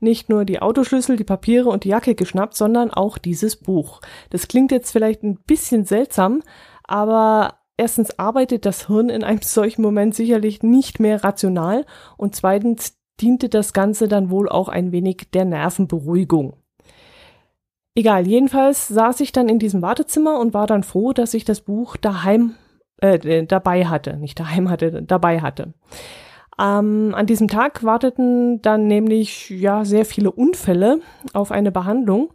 nicht 0.00 0.30
nur 0.30 0.46
die 0.46 0.62
Autoschlüssel, 0.62 1.16
die 1.16 1.24
Papiere 1.24 1.68
und 1.68 1.84
die 1.84 1.90
Jacke 1.90 2.14
geschnappt, 2.14 2.56
sondern 2.56 2.90
auch 2.90 3.18
dieses 3.18 3.56
Buch. 3.56 4.00
Das 4.30 4.48
klingt 4.48 4.72
jetzt 4.72 4.92
vielleicht 4.92 5.22
ein 5.24 5.36
bisschen 5.46 5.84
seltsam, 5.84 6.40
aber 6.84 7.58
erstens 7.76 8.18
arbeitet 8.18 8.66
das 8.66 8.86
Hirn 8.86 9.08
in 9.08 9.24
einem 9.24 9.40
solchen 9.42 9.82
Moment 9.82 10.14
sicherlich 10.14 10.62
nicht 10.62 11.00
mehr 11.00 11.22
rational 11.24 11.84
und 12.16 12.34
zweitens 12.34 12.98
diente 13.20 13.48
das 13.48 13.72
Ganze 13.72 14.08
dann 14.08 14.30
wohl 14.30 14.48
auch 14.48 14.68
ein 14.68 14.92
wenig 14.92 15.28
der 15.32 15.44
Nervenberuhigung. 15.44 16.54
Egal, 17.94 18.26
jedenfalls 18.26 18.88
saß 18.88 19.20
ich 19.20 19.32
dann 19.32 19.48
in 19.48 19.58
diesem 19.58 19.80
Wartezimmer 19.80 20.38
und 20.38 20.52
war 20.52 20.66
dann 20.66 20.82
froh, 20.82 21.14
dass 21.14 21.32
ich 21.32 21.46
das 21.46 21.62
Buch 21.62 21.96
daheim 21.96 22.54
äh, 23.00 23.46
dabei 23.46 23.86
hatte, 23.86 24.18
nicht 24.18 24.38
daheim 24.38 24.68
hatte, 24.68 25.02
dabei 25.02 25.40
hatte. 25.40 25.72
Ähm, 26.58 27.14
an 27.14 27.26
diesem 27.26 27.48
Tag 27.48 27.84
warteten 27.84 28.60
dann 28.60 28.86
nämlich 28.86 29.48
ja 29.50 29.84
sehr 29.84 30.04
viele 30.04 30.30
Unfälle 30.30 31.00
auf 31.32 31.50
eine 31.50 31.72
Behandlung 31.72 32.32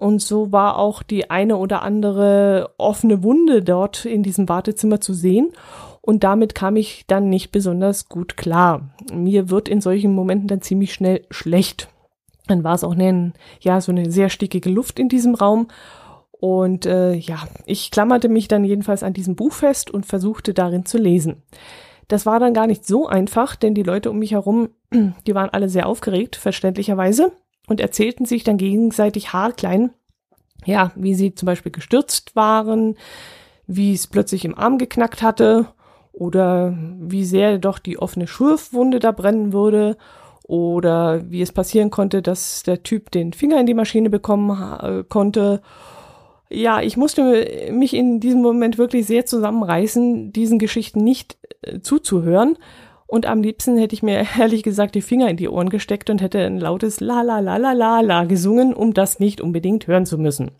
und 0.00 0.22
so 0.22 0.50
war 0.50 0.78
auch 0.78 1.02
die 1.02 1.28
eine 1.28 1.58
oder 1.58 1.82
andere 1.82 2.70
offene 2.78 3.22
Wunde 3.22 3.62
dort 3.62 4.06
in 4.06 4.22
diesem 4.22 4.48
Wartezimmer 4.48 4.98
zu 5.02 5.12
sehen. 5.12 5.52
Und 6.00 6.24
damit 6.24 6.54
kam 6.54 6.76
ich 6.76 7.04
dann 7.06 7.28
nicht 7.28 7.52
besonders 7.52 8.08
gut 8.08 8.38
klar. 8.38 8.88
Mir 9.12 9.50
wird 9.50 9.68
in 9.68 9.82
solchen 9.82 10.14
Momenten 10.14 10.48
dann 10.48 10.62
ziemlich 10.62 10.94
schnell 10.94 11.26
schlecht. 11.30 11.90
Dann 12.46 12.64
war 12.64 12.76
es 12.76 12.82
auch 12.82 12.94
eine, 12.94 13.34
ja, 13.60 13.82
so 13.82 13.92
eine 13.92 14.10
sehr 14.10 14.30
stickige 14.30 14.70
Luft 14.70 14.98
in 14.98 15.10
diesem 15.10 15.34
Raum. 15.34 15.68
Und 16.30 16.86
äh, 16.86 17.12
ja, 17.12 17.46
ich 17.66 17.90
klammerte 17.90 18.30
mich 18.30 18.48
dann 18.48 18.64
jedenfalls 18.64 19.02
an 19.02 19.12
diesem 19.12 19.36
Buch 19.36 19.52
fest 19.52 19.90
und 19.90 20.06
versuchte 20.06 20.54
darin 20.54 20.86
zu 20.86 20.96
lesen. 20.96 21.42
Das 22.08 22.24
war 22.24 22.40
dann 22.40 22.54
gar 22.54 22.66
nicht 22.66 22.86
so 22.86 23.06
einfach, 23.06 23.54
denn 23.54 23.74
die 23.74 23.82
Leute 23.82 24.10
um 24.10 24.18
mich 24.18 24.32
herum, 24.32 24.70
die 25.26 25.34
waren 25.34 25.50
alle 25.50 25.68
sehr 25.68 25.86
aufgeregt, 25.86 26.36
verständlicherweise 26.36 27.32
und 27.70 27.80
erzählten 27.80 28.26
sich 28.26 28.42
dann 28.42 28.56
gegenseitig 28.56 29.32
haarklein, 29.32 29.90
ja, 30.66 30.90
wie 30.96 31.14
sie 31.14 31.36
zum 31.36 31.46
Beispiel 31.46 31.70
gestürzt 31.70 32.34
waren, 32.34 32.96
wie 33.68 33.94
es 33.94 34.08
plötzlich 34.08 34.44
im 34.44 34.58
Arm 34.58 34.76
geknackt 34.76 35.22
hatte 35.22 35.68
oder 36.12 36.76
wie 36.98 37.24
sehr 37.24 37.58
doch 37.58 37.78
die 37.78 37.96
offene 37.96 38.26
Schurfwunde 38.26 38.98
da 38.98 39.12
brennen 39.12 39.52
würde 39.52 39.96
oder 40.42 41.30
wie 41.30 41.42
es 41.42 41.52
passieren 41.52 41.90
konnte, 41.90 42.22
dass 42.22 42.64
der 42.64 42.82
Typ 42.82 43.12
den 43.12 43.32
Finger 43.32 43.60
in 43.60 43.66
die 43.66 43.74
Maschine 43.74 44.10
bekommen 44.10 44.50
äh, 44.80 45.04
konnte. 45.08 45.62
Ja, 46.50 46.82
ich 46.82 46.96
musste 46.96 47.70
mich 47.70 47.94
in 47.94 48.18
diesem 48.18 48.42
Moment 48.42 48.78
wirklich 48.78 49.06
sehr 49.06 49.26
zusammenreißen, 49.26 50.32
diesen 50.32 50.58
Geschichten 50.58 51.04
nicht 51.04 51.38
äh, 51.62 51.78
zuzuhören 51.78 52.58
und 53.10 53.26
am 53.26 53.42
liebsten 53.42 53.76
hätte 53.76 53.94
ich 53.94 54.02
mir 54.02 54.24
ehrlich 54.38 54.62
gesagt 54.62 54.94
die 54.94 55.02
Finger 55.02 55.28
in 55.28 55.36
die 55.36 55.48
Ohren 55.48 55.68
gesteckt 55.68 56.10
und 56.10 56.22
hätte 56.22 56.38
ein 56.38 56.58
lautes 56.58 57.00
La 57.00 57.22
la 57.22 57.40
la 57.40 57.56
la 57.56 57.72
la 57.72 58.00
la 58.00 58.24
gesungen, 58.24 58.72
um 58.72 58.94
das 58.94 59.18
nicht 59.18 59.40
unbedingt 59.40 59.86
hören 59.86 60.06
zu 60.06 60.16
müssen. 60.16 60.52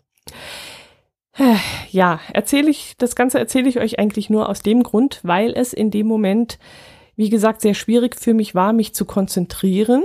Ja, 1.89 2.19
erzähle 2.33 2.69
ich, 2.69 2.95
das 2.97 3.15
Ganze 3.15 3.39
erzähle 3.39 3.69
ich 3.69 3.79
euch 3.79 3.99
eigentlich 3.99 4.29
nur 4.29 4.49
aus 4.49 4.61
dem 4.61 4.83
Grund, 4.83 5.21
weil 5.23 5.53
es 5.55 5.71
in 5.71 5.89
dem 5.89 6.05
Moment, 6.05 6.59
wie 7.15 7.29
gesagt, 7.29 7.61
sehr 7.61 7.73
schwierig 7.73 8.15
für 8.15 8.33
mich 8.33 8.53
war, 8.53 8.73
mich 8.73 8.93
zu 8.93 9.05
konzentrieren 9.05 10.03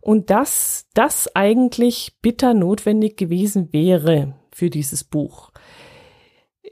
und 0.00 0.30
dass 0.30 0.86
das 0.94 1.34
eigentlich 1.34 2.14
bitter 2.22 2.54
notwendig 2.54 3.16
gewesen 3.16 3.72
wäre 3.72 4.34
für 4.52 4.70
dieses 4.70 5.04
Buch. 5.04 5.51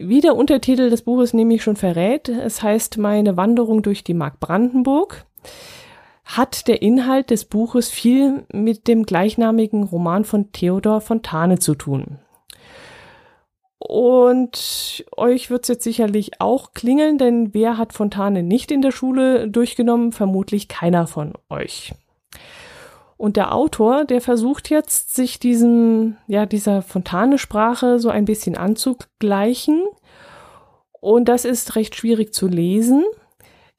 Wie 0.03 0.23
der 0.23 0.35
Untertitel 0.35 0.89
des 0.89 1.03
Buches 1.03 1.35
nämlich 1.35 1.63
schon 1.63 1.77
verrät, 1.77 2.31
es 2.31 2.63
heißt 2.63 2.97
Meine 2.97 3.37
Wanderung 3.37 3.83
durch 3.83 4.03
die 4.03 4.15
Mark 4.15 4.41
Brandenburg, 4.41 5.27
hat 6.25 6.69
der 6.69 6.81
Inhalt 6.81 7.29
des 7.29 7.45
Buches 7.45 7.91
viel 7.91 8.47
mit 8.51 8.89
dem 8.89 9.03
gleichnamigen 9.05 9.83
Roman 9.83 10.25
von 10.25 10.53
Theodor 10.53 11.03
Fontane 11.03 11.59
zu 11.59 11.75
tun. 11.75 12.19
Und 13.79 15.05
euch 15.19 15.51
wird 15.51 15.65
es 15.65 15.69
jetzt 15.69 15.85
sicherlich 15.85 16.41
auch 16.41 16.73
klingeln, 16.73 17.19
denn 17.19 17.53
wer 17.53 17.77
hat 17.77 17.93
Fontane 17.93 18.43
nicht 18.43 18.71
in 18.71 18.81
der 18.81 18.93
Schule 18.93 19.51
durchgenommen? 19.51 20.13
Vermutlich 20.13 20.69
keiner 20.69 21.09
von 21.09 21.35
euch. 21.51 21.93
Und 23.21 23.37
der 23.37 23.55
Autor, 23.55 24.07
der 24.07 24.23
versucht 24.23 24.71
jetzt, 24.71 25.15
sich 25.15 25.39
diesem, 25.39 26.17
ja, 26.27 26.47
dieser 26.47 26.81
Fontane-Sprache 26.81 27.99
so 27.99 28.09
ein 28.09 28.25
bisschen 28.25 28.57
anzugleichen. 28.57 29.83
Und 31.01 31.29
das 31.29 31.45
ist 31.45 31.77
recht 31.77 31.95
schwierig 31.95 32.33
zu 32.33 32.49
lesen, 32.49 33.05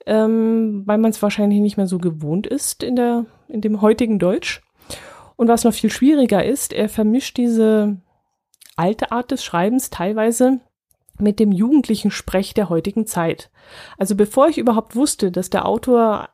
ähm, 0.06 0.84
weil 0.86 1.00
man 1.00 1.10
es 1.10 1.24
wahrscheinlich 1.24 1.60
nicht 1.60 1.76
mehr 1.76 1.88
so 1.88 1.98
gewohnt 1.98 2.46
ist 2.46 2.84
in, 2.84 2.96
der, 2.96 3.26
in 3.48 3.62
dem 3.62 3.82
heutigen 3.82 4.20
Deutsch. 4.20 4.62
Und 5.38 5.48
was 5.48 5.64
noch 5.64 5.74
viel 5.74 5.90
schwieriger 5.90 6.46
ist, 6.46 6.72
er 6.72 6.88
vermischt 6.88 7.38
diese 7.38 7.98
alte 8.76 9.12
Art 9.12 9.32
des 9.32 9.44
Schreibens 9.44 9.90
teilweise 9.90 10.60
mit 11.18 11.40
dem 11.40 11.52
jugendlichen 11.52 12.12
Sprech 12.12 12.54
der 12.54 12.70
heutigen 12.70 13.08
Zeit. 13.08 13.50
Also 13.98 14.16
bevor 14.16 14.50
ich 14.50 14.60
überhaupt 14.60 14.96
wusste, 14.96 15.32
dass 15.32 15.50
der 15.50 15.66
Autor, 15.66 16.30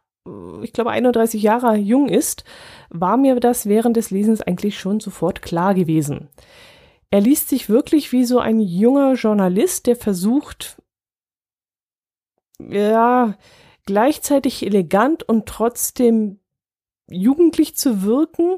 ich 0.61 0.73
glaube, 0.73 0.91
31 0.91 1.41
Jahre 1.41 1.75
jung 1.75 2.09
ist, 2.09 2.43
war 2.89 3.17
mir 3.17 3.39
das 3.39 3.65
während 3.65 3.97
des 3.97 4.11
Lesens 4.11 4.41
eigentlich 4.41 4.79
schon 4.79 4.99
sofort 4.99 5.41
klar 5.41 5.73
gewesen. 5.73 6.29
Er 7.09 7.21
liest 7.21 7.49
sich 7.49 7.69
wirklich 7.69 8.11
wie 8.11 8.25
so 8.25 8.39
ein 8.39 8.59
junger 8.59 9.13
Journalist, 9.13 9.87
der 9.87 9.95
versucht, 9.95 10.81
ja, 12.59 13.35
gleichzeitig 13.85 14.65
elegant 14.65 15.23
und 15.23 15.45
trotzdem 15.45 16.39
jugendlich 17.09 17.75
zu 17.77 18.03
wirken, 18.03 18.57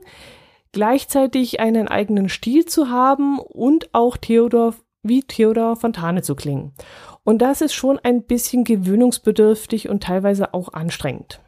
gleichzeitig 0.72 1.60
einen 1.60 1.88
eigenen 1.88 2.30
Stil 2.30 2.66
zu 2.66 2.90
haben 2.90 3.40
und 3.40 3.94
auch 3.94 4.18
Theodor 4.18 4.76
wie 5.02 5.22
Theodor 5.22 5.76
Fontane 5.76 6.24
zu 6.24 6.36
klingen. 6.36 6.74
Und 7.24 7.42
das 7.42 7.62
ist 7.62 7.74
schon 7.74 8.00
ein 8.00 8.24
bisschen 8.24 8.64
gewöhnungsbedürftig 8.64 9.88
und 9.90 10.04
teilweise 10.04 10.54
auch 10.54 10.74
anstrengend. 10.74 11.40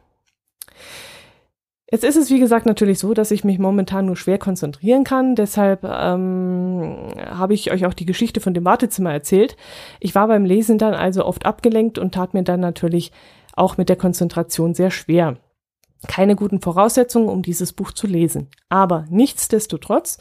Jetzt 1.92 2.04
ist 2.04 2.16
es, 2.16 2.30
wie 2.30 2.40
gesagt, 2.40 2.64
natürlich 2.64 2.98
so, 2.98 3.12
dass 3.12 3.30
ich 3.30 3.44
mich 3.44 3.58
momentan 3.58 4.06
nur 4.06 4.16
schwer 4.16 4.38
konzentrieren 4.38 5.04
kann. 5.04 5.34
Deshalb 5.34 5.84
ähm, 5.84 7.08
habe 7.18 7.52
ich 7.52 7.70
euch 7.70 7.84
auch 7.84 7.92
die 7.92 8.06
Geschichte 8.06 8.40
von 8.40 8.54
dem 8.54 8.64
Wartezimmer 8.64 9.12
erzählt. 9.12 9.58
Ich 10.00 10.14
war 10.14 10.26
beim 10.26 10.46
Lesen 10.46 10.78
dann 10.78 10.94
also 10.94 11.26
oft 11.26 11.44
abgelenkt 11.44 11.98
und 11.98 12.14
tat 12.14 12.32
mir 12.32 12.44
dann 12.44 12.60
natürlich 12.60 13.12
auch 13.54 13.76
mit 13.76 13.90
der 13.90 13.96
Konzentration 13.96 14.72
sehr 14.72 14.90
schwer. 14.90 15.36
Keine 16.08 16.34
guten 16.34 16.62
Voraussetzungen, 16.62 17.28
um 17.28 17.42
dieses 17.42 17.74
Buch 17.74 17.92
zu 17.92 18.06
lesen. 18.06 18.48
Aber 18.70 19.04
nichtsdestotrotz 19.10 20.16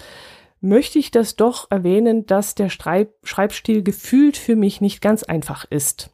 möchte 0.60 1.00
ich 1.00 1.10
das 1.10 1.38
doch 1.38 1.72
erwähnen, 1.72 2.26
dass 2.26 2.54
der 2.54 2.68
Schreib 2.68 3.14
Schreibstil 3.24 3.82
gefühlt 3.82 4.36
für 4.36 4.58
mich 4.58 4.82
nicht 4.82 5.02
ganz 5.02 5.24
einfach 5.24 5.64
ist. 5.70 6.10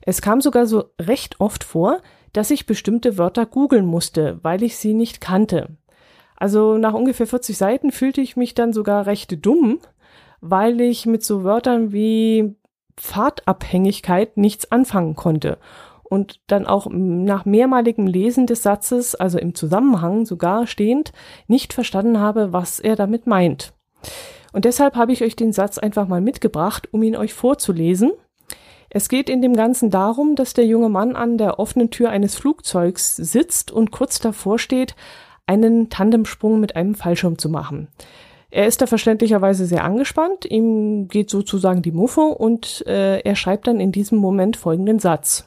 Es 0.00 0.22
kam 0.22 0.40
sogar 0.40 0.66
so 0.66 0.84
recht 0.98 1.38
oft 1.38 1.64
vor, 1.64 2.00
dass 2.36 2.50
ich 2.50 2.66
bestimmte 2.66 3.16
Wörter 3.16 3.46
googeln 3.46 3.86
musste, 3.86 4.38
weil 4.42 4.62
ich 4.62 4.76
sie 4.76 4.92
nicht 4.92 5.22
kannte. 5.22 5.68
Also 6.36 6.76
nach 6.76 6.92
ungefähr 6.92 7.26
40 7.26 7.56
Seiten 7.56 7.92
fühlte 7.92 8.20
ich 8.20 8.36
mich 8.36 8.52
dann 8.52 8.74
sogar 8.74 9.06
recht 9.06 9.44
dumm, 9.44 9.78
weil 10.42 10.82
ich 10.82 11.06
mit 11.06 11.24
so 11.24 11.44
Wörtern 11.44 11.92
wie 11.92 12.54
Pfadabhängigkeit 12.98 14.36
nichts 14.36 14.70
anfangen 14.70 15.16
konnte 15.16 15.56
und 16.04 16.40
dann 16.46 16.66
auch 16.66 16.86
nach 16.90 17.46
mehrmaligem 17.46 18.06
Lesen 18.06 18.46
des 18.46 18.62
Satzes, 18.62 19.14
also 19.14 19.38
im 19.38 19.54
Zusammenhang 19.54 20.26
sogar 20.26 20.66
stehend, 20.66 21.12
nicht 21.46 21.72
verstanden 21.72 22.20
habe, 22.20 22.52
was 22.52 22.80
er 22.80 22.96
damit 22.96 23.26
meint. 23.26 23.72
Und 24.52 24.66
deshalb 24.66 24.94
habe 24.94 25.12
ich 25.12 25.24
euch 25.24 25.36
den 25.36 25.52
Satz 25.52 25.78
einfach 25.78 26.06
mal 26.06 26.20
mitgebracht, 26.20 26.88
um 26.92 27.02
ihn 27.02 27.16
euch 27.16 27.32
vorzulesen 27.32 28.12
es 28.96 29.10
geht 29.10 29.28
in 29.28 29.42
dem 29.42 29.52
Ganzen 29.52 29.90
darum, 29.90 30.36
dass 30.36 30.54
der 30.54 30.64
junge 30.64 30.88
Mann 30.88 31.16
an 31.16 31.36
der 31.36 31.58
offenen 31.58 31.90
Tür 31.90 32.08
eines 32.08 32.34
Flugzeugs 32.34 33.14
sitzt 33.14 33.70
und 33.70 33.90
kurz 33.90 34.20
davor 34.20 34.58
steht, 34.58 34.96
einen 35.46 35.90
Tandemsprung 35.90 36.60
mit 36.60 36.76
einem 36.76 36.94
Fallschirm 36.94 37.36
zu 37.36 37.50
machen. 37.50 37.88
Er 38.48 38.66
ist 38.66 38.80
da 38.80 38.86
verständlicherweise 38.86 39.66
sehr 39.66 39.84
angespannt, 39.84 40.46
ihm 40.46 41.08
geht 41.08 41.28
sozusagen 41.28 41.82
die 41.82 41.92
Muffe 41.92 42.22
und 42.22 42.86
äh, 42.86 43.20
er 43.20 43.36
schreibt 43.36 43.66
dann 43.66 43.80
in 43.80 43.92
diesem 43.92 44.16
Moment 44.16 44.56
folgenden 44.56 44.98
Satz. 44.98 45.46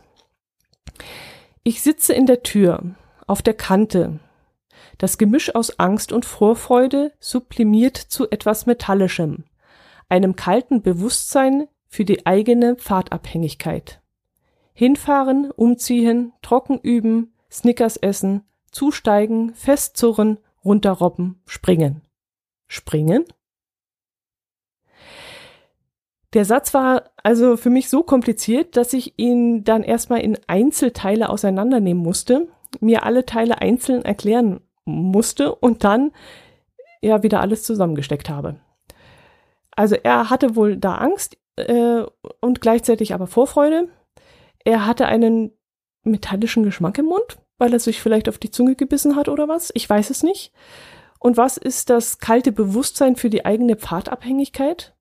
Ich 1.64 1.82
sitze 1.82 2.14
in 2.14 2.28
der 2.28 2.44
Tür, 2.44 2.84
auf 3.26 3.42
der 3.42 3.56
Kante. 3.56 4.20
Das 5.00 5.18
Gemisch 5.18 5.56
aus 5.56 5.80
Angst 5.80 6.12
und 6.12 6.24
Vorfreude 6.24 7.14
sublimiert 7.20 7.98
zu 7.98 8.30
etwas 8.30 8.68
Metallischem, 8.68 9.46
einem 10.08 10.36
kalten 10.36 10.84
Bewusstsein 10.84 11.68
für 11.90 12.06
die 12.06 12.26
eigene 12.26 12.76
Pfadabhängigkeit. 12.76 14.02
Hinfahren, 14.74 15.52
umziehen, 15.52 16.32
trocken 16.42 16.80
üben, 16.80 17.34
Snickers 17.52 17.98
essen, 17.98 18.44
zusteigen, 18.72 19.54
festzurren, 19.56 20.38
runterrobben, 20.64 21.42
springen. 21.46 22.04
Springen? 22.68 23.26
Der 26.34 26.46
Satz 26.46 26.76
war 26.76 27.10
also 27.24 27.58
für 27.58 27.72
mich 27.72 27.90
so 27.90 28.04
kompliziert, 28.04 28.78
dass 28.78 28.94
ich 28.94 29.18
ihn 29.18 29.64
dann 29.64 29.82
erstmal 29.84 30.22
in 30.22 30.38
Einzelteile 30.46 31.30
auseinandernehmen 31.30 32.04
musste, 32.04 32.48
mir 32.80 33.04
alle 33.04 33.26
Teile 33.26 33.62
einzeln 33.62 34.06
erklären 34.06 34.62
musste 34.86 35.56
und 35.56 35.84
dann 35.84 36.12
ja 37.02 37.24
wieder 37.24 37.42
alles 37.42 37.64
zusammengesteckt 37.64 38.30
habe. 38.30 38.60
Also 39.72 39.96
er 39.96 40.30
hatte 40.30 40.56
wohl 40.56 40.78
da 40.78 40.96
Angst, 40.96 41.38
äh, 41.68 42.06
und 42.42 42.62
gleichzeitig 42.62 43.14
aber 43.14 43.28
Vorfreude. 43.28 43.90
Er 44.64 44.86
hatte 44.86 45.06
einen 45.06 45.52
metallischen 46.04 46.64
Geschmack 46.64 46.98
im 46.98 47.06
Mund, 47.06 47.38
weil 47.58 47.74
er 47.74 47.80
sich 47.80 48.02
vielleicht 48.02 48.30
auf 48.30 48.38
die 48.38 48.52
Zunge 48.52 48.76
gebissen 48.76 49.16
hat 49.16 49.30
oder 49.30 49.48
was. 49.48 49.72
Ich 49.74 49.90
weiß 49.90 50.10
es 50.10 50.24
nicht. 50.24 50.52
Und 51.20 51.38
was 51.38 51.58
ist 51.58 51.90
das 51.90 52.20
kalte 52.20 52.52
Bewusstsein 52.52 53.16
für 53.16 53.30
die 53.30 53.46
eigene 53.46 53.76
Pfadabhängigkeit? 53.76 54.96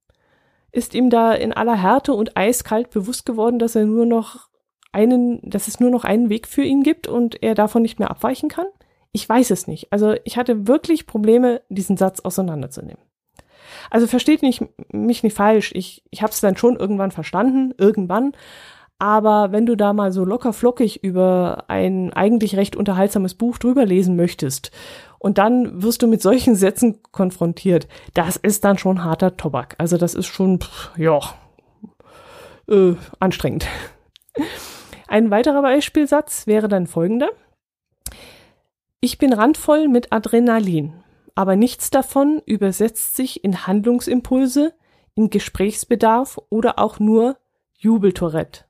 Ist 0.73 0.95
ihm 0.95 1.11
da 1.11 1.33
in 1.33 1.53
aller 1.53 1.81
Härte 1.81 2.13
und 2.13 2.37
eiskalt 2.37 2.91
bewusst 2.91 3.25
geworden, 3.25 3.59
dass 3.59 3.77
er 3.77 3.87
nur 3.87 4.05
noch 4.05 4.49
einen, 4.93 5.41
dass 5.49 5.69
es 5.69 5.81
nur 5.81 5.91
noch 5.91 6.05
einen 6.05 6.29
Weg 6.29 6.49
für 6.49 6.63
ihn 6.63 6.83
gibt 6.83 7.07
und 7.07 7.43
er 7.43 7.55
davon 7.55 7.83
nicht 7.83 7.99
mehr 7.99 8.11
abweichen 8.11 8.49
kann? 8.49 8.67
Ich 9.13 9.27
weiß 9.29 9.51
es 9.51 9.67
nicht. 9.67 9.93
Also 9.93 10.15
ich 10.25 10.37
hatte 10.37 10.67
wirklich 10.67 11.07
Probleme, 11.07 11.63
diesen 11.69 11.97
Satz 11.97 12.21
auseinanderzunehmen. 12.21 13.03
Also 13.91 14.07
versteht 14.07 14.43
nicht, 14.43 14.63
mich 14.93 15.23
nicht 15.23 15.37
falsch. 15.37 15.73
Ich, 15.75 16.03
ich 16.11 16.23
habe 16.23 16.33
es 16.33 16.41
dann 16.41 16.57
schon 16.57 16.77
irgendwann 16.77 17.11
verstanden, 17.11 17.75
irgendwann. 17.79 18.33
Aber 18.99 19.53
wenn 19.53 19.65
du 19.65 19.77
da 19.77 19.93
mal 19.93 20.13
so 20.13 20.25
locker 20.25 20.53
flockig 20.53 21.05
über 21.05 21.65
ein 21.69 22.13
eigentlich 22.13 22.57
recht 22.57 22.75
unterhaltsames 22.75 23.35
Buch 23.35 23.59
drüber 23.59 23.87
lesen 23.87 24.17
möchtest 24.17 24.73
und 25.21 25.39
dann 25.39 25.83
wirst 25.83 26.03
du 26.03 26.09
mit 26.09 26.21
solchen 26.21 26.57
Sätzen 26.57 27.01
konfrontiert, 27.13 27.87
das 28.15 28.37
ist 28.37 28.65
dann 28.65 28.77
schon 28.77 29.05
harter 29.05 29.37
Tobak. 29.37 29.77
Also 29.79 29.99
das 29.99 30.15
ist 30.15 30.27
schon, 30.27 30.61
pff, 30.61 30.91
ja, 30.97 31.21
äh, 32.69 32.95
anstrengend. 33.21 33.67
Ein 35.07 35.31
weiterer 35.31 35.63
Beispielsatz 35.63 36.47
wäre 36.47 36.69
dann 36.69 36.87
folgender. 36.87 37.31
Ich 39.01 39.17
bin 39.17 39.33
randvoll 39.33 39.87
mit 39.87 40.13
Adrenalin 40.13 40.93
aber 41.39 41.55
nichts 41.55 41.91
davon 41.91 42.43
übersetzt 42.47 43.15
sich 43.15 43.45
in 43.45 43.65
Handlungsimpulse, 43.65 44.75
in 45.15 45.31
Gesprächsbedarf 45.31 46.37
oder 46.51 46.81
auch 46.81 46.99
nur 46.99 47.39
Jubeltourette. 47.75 48.65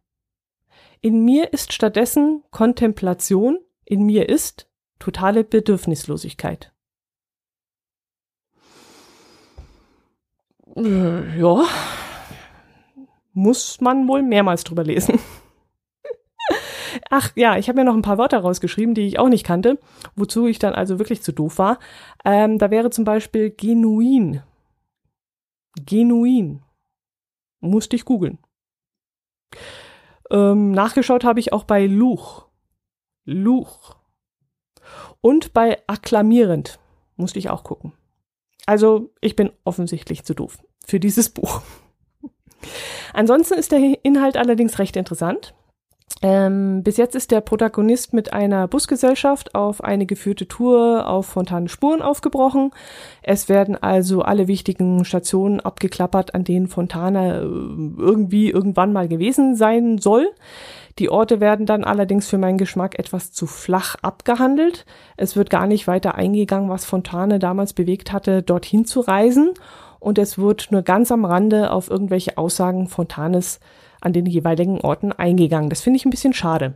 In 1.01 1.25
mir 1.25 1.55
ist 1.55 1.73
stattdessen 1.73 2.45
Kontemplation, 2.51 3.59
in 3.87 4.03
mir 4.05 4.29
ist 4.29 4.69
totale 4.99 5.45
Bedürfnislosigkeit. 5.45 6.75
Äh, 10.77 11.41
ja, 11.41 11.65
muss 13.33 13.81
man 13.81 14.07
wohl 14.07 14.23
mehrmals 14.23 14.63
drüber 14.65 14.85
lesen. 14.85 15.19
Ach 17.11 17.33
ja, 17.37 17.57
ich 17.57 17.69
habe 17.69 17.79
mir 17.79 17.85
noch 17.85 17.95
ein 17.95 18.03
paar 18.03 18.19
Wörter 18.19 18.39
rausgeschrieben, 18.39 18.95
die 18.95 19.07
ich 19.07 19.19
auch 19.19 19.29
nicht 19.29 19.45
kannte, 19.45 19.79
wozu 20.15 20.47
ich 20.47 20.59
dann 20.59 20.75
also 20.75 20.99
wirklich 20.99 21.23
zu 21.23 21.33
doof 21.33 21.59
war. 21.59 21.79
Ähm, 22.25 22.59
da 22.59 22.71
wäre 22.71 22.91
zum 22.91 23.05
Beispiel 23.05 23.51
genuin. 23.51 24.43
Genuin. 25.87 26.63
Musste 27.61 27.97
ich 27.97 28.05
googeln. 28.05 28.39
Ähm, 30.31 30.73
nachgeschaut 30.73 31.25
habe 31.25 31.41
ich 31.41 31.53
auch 31.53 31.65
bei 31.65 31.87
Luch. 31.87 32.47
Luch. 33.25 33.97
Und 35.21 35.53
bei 35.53 35.83
akklamierend. 35.87 36.79
Musste 37.17 37.39
ich 37.39 37.51
auch 37.51 37.65
gucken. 37.65 37.93
Also, 38.67 39.11
ich 39.21 39.35
bin 39.35 39.51
offensichtlich 39.65 40.25
zu 40.25 40.35
doof 40.35 40.59
für 40.87 41.01
dieses 41.01 41.31
Buch. 41.31 41.63
Ansonsten 43.13 43.55
ist 43.55 43.73
der 43.73 44.05
Inhalt 44.05 44.37
allerdings 44.37 44.79
recht 44.79 44.97
interessant. 44.97 45.55
Ähm, 46.21 46.83
bis 46.83 46.97
jetzt 46.97 47.15
ist 47.15 47.31
der 47.31 47.41
Protagonist 47.41 48.13
mit 48.13 48.33
einer 48.33 48.67
Busgesellschaft 48.67 49.55
auf 49.55 49.85
eine 49.85 50.05
geführte 50.05 50.49
Tour 50.49 51.07
auf 51.07 51.27
Fontanen 51.27 51.69
Spuren 51.69 52.03
aufgebrochen. 52.03 52.73
Es 53.23 53.49
werden 53.49 53.81
also 53.81 54.23
alle 54.23 54.49
wichtigen 54.49 55.05
Stationen 55.05 55.61
abgeklappert, 55.61 56.35
an 56.35 56.43
denen 56.43 56.67
Fontana 56.67 57.39
äh, 57.39 57.43
irgendwie 57.43 58.51
irgendwann 58.51 58.93
mal 58.93 59.07
gewesen 59.07 59.55
sein 59.55 59.99
soll. 59.99 60.29
Die 60.99 61.09
Orte 61.09 61.39
werden 61.39 61.67
dann 61.67 61.85
allerdings 61.85 62.29
für 62.29 62.39
meinen 62.39 62.59
Geschmack 62.59 62.99
etwas 62.99 63.31
zu 63.31 63.47
flach 63.47 63.95
abgehandelt. 64.03 64.85
Es 65.17 65.37
wird 65.37 65.51
gar 65.51 65.69
nicht 65.69 65.87
weiter 65.87 66.17
eingegangen, 66.17 66.69
was 66.69 66.85
Fontane 66.85 67.39
damals 67.39 67.73
bewegt 67.73 68.13
hatte, 68.13 68.43
dorthin 68.43 68.85
zu 68.85 69.01
reisen. 69.01 69.55
Und 70.01 70.19
es 70.19 70.39
wird 70.39 70.69
nur 70.73 70.83
ganz 70.83 71.13
am 71.13 71.25
Rande 71.25 71.71
auf 71.71 71.89
irgendwelche 71.89 72.37
Aussagen 72.39 72.89
Fontanes 72.89 73.61
an 74.01 74.13
den 74.13 74.27
jeweiligen 74.27 74.81
Orten 74.81 75.13
eingegangen. 75.13 75.71
Das 75.71 75.81
finde 75.81 75.97
ich 75.97 76.05
ein 76.05 76.11
bisschen 76.11 76.33
schade. 76.33 76.75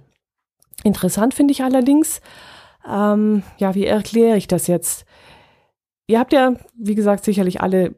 Interessant 0.85 1.35
finde 1.35 1.53
ich 1.53 1.63
allerdings, 1.63 2.21
ähm, 2.89 3.43
ja, 3.59 3.75
wie 3.75 3.87
erkläre 3.87 4.37
ich 4.37 4.49
das 4.49 4.67
jetzt? 4.67 5.05
Ihr 6.07 6.19
habt 6.19 6.33
ja, 6.33 6.55
wie 6.75 6.95
gesagt, 6.95 7.25
sicherlich 7.25 7.61
alle 7.61 7.95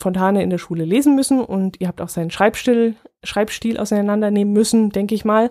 Fontane 0.00 0.42
in 0.42 0.50
der 0.50 0.58
Schule 0.58 0.84
lesen 0.84 1.14
müssen 1.14 1.40
und 1.40 1.80
ihr 1.80 1.88
habt 1.88 2.00
auch 2.00 2.08
seinen 2.08 2.30
Schreibstil, 2.30 2.96
Schreibstil 3.24 3.78
auseinandernehmen 3.78 4.52
müssen, 4.52 4.90
denke 4.90 5.14
ich 5.14 5.24
mal. 5.24 5.50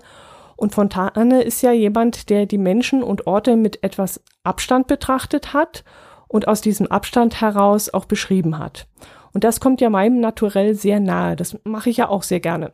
Und 0.55 0.73
Fontane 0.73 1.41
ist 1.41 1.61
ja 1.61 1.71
jemand, 1.71 2.29
der 2.29 2.45
die 2.45 2.57
Menschen 2.57 3.03
und 3.03 3.27
Orte 3.27 3.55
mit 3.55 3.83
etwas 3.83 4.21
Abstand 4.43 4.87
betrachtet 4.87 5.53
hat 5.53 5.83
und 6.27 6.47
aus 6.47 6.61
diesem 6.61 6.87
Abstand 6.87 7.41
heraus 7.41 7.93
auch 7.93 8.05
beschrieben 8.05 8.57
hat. 8.57 8.87
Und 9.33 9.43
das 9.43 9.59
kommt 9.59 9.81
ja 9.81 9.89
meinem 9.89 10.21
Naturell 10.21 10.75
sehr 10.75 10.99
nahe. 10.99 11.35
Das 11.35 11.57
mache 11.65 11.89
ich 11.89 11.97
ja 11.97 12.07
auch 12.07 12.23
sehr 12.23 12.39
gerne. 12.39 12.73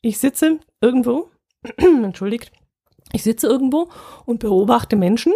Ich 0.00 0.18
sitze 0.18 0.58
irgendwo, 0.80 1.30
entschuldigt, 1.76 2.50
ich 3.12 3.22
sitze 3.22 3.46
irgendwo 3.46 3.88
und 4.24 4.40
beobachte 4.40 4.96
Menschen. 4.96 5.32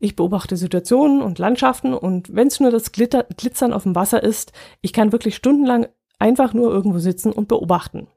Ich 0.00 0.16
beobachte 0.16 0.56
Situationen 0.56 1.22
und 1.22 1.38
Landschaften 1.38 1.94
und 1.94 2.34
wenn 2.34 2.48
es 2.48 2.60
nur 2.60 2.70
das 2.70 2.92
Glitter, 2.92 3.24
Glitzern 3.36 3.72
auf 3.72 3.84
dem 3.84 3.94
Wasser 3.94 4.22
ist, 4.22 4.52
ich 4.80 4.92
kann 4.92 5.12
wirklich 5.12 5.36
stundenlang 5.36 5.86
einfach 6.18 6.52
nur 6.52 6.72
irgendwo 6.72 6.98
sitzen 6.98 7.32
und 7.32 7.48
beobachten. 7.48 8.08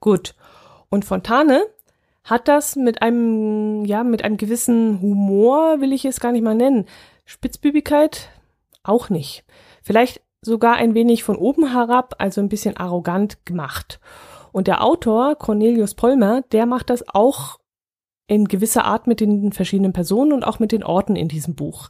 Gut. 0.00 0.34
Und 0.90 1.04
Fontane 1.04 1.64
hat 2.24 2.48
das 2.48 2.76
mit 2.76 3.02
einem, 3.02 3.84
ja, 3.84 4.04
mit 4.04 4.24
einem 4.24 4.36
gewissen 4.36 5.00
Humor, 5.00 5.80
will 5.80 5.92
ich 5.92 6.04
es 6.04 6.20
gar 6.20 6.32
nicht 6.32 6.42
mal 6.42 6.54
nennen. 6.54 6.86
Spitzbübigkeit 7.24 8.28
auch 8.82 9.08
nicht. 9.08 9.44
Vielleicht 9.82 10.22
sogar 10.44 10.74
ein 10.74 10.94
wenig 10.94 11.24
von 11.24 11.36
oben 11.36 11.72
herab, 11.72 12.14
also 12.18 12.40
ein 12.40 12.48
bisschen 12.48 12.76
arrogant 12.76 13.44
gemacht. 13.46 14.00
Und 14.52 14.68
der 14.68 14.84
Autor, 14.84 15.36
Cornelius 15.36 15.94
Polmer, 15.94 16.42
der 16.52 16.66
macht 16.66 16.90
das 16.90 17.04
auch 17.08 17.58
in 18.26 18.46
gewisser 18.46 18.84
Art 18.84 19.06
mit 19.06 19.20
den 19.20 19.52
verschiedenen 19.52 19.92
Personen 19.92 20.32
und 20.32 20.44
auch 20.44 20.58
mit 20.58 20.72
den 20.72 20.84
Orten 20.84 21.16
in 21.16 21.28
diesem 21.28 21.54
Buch. 21.54 21.88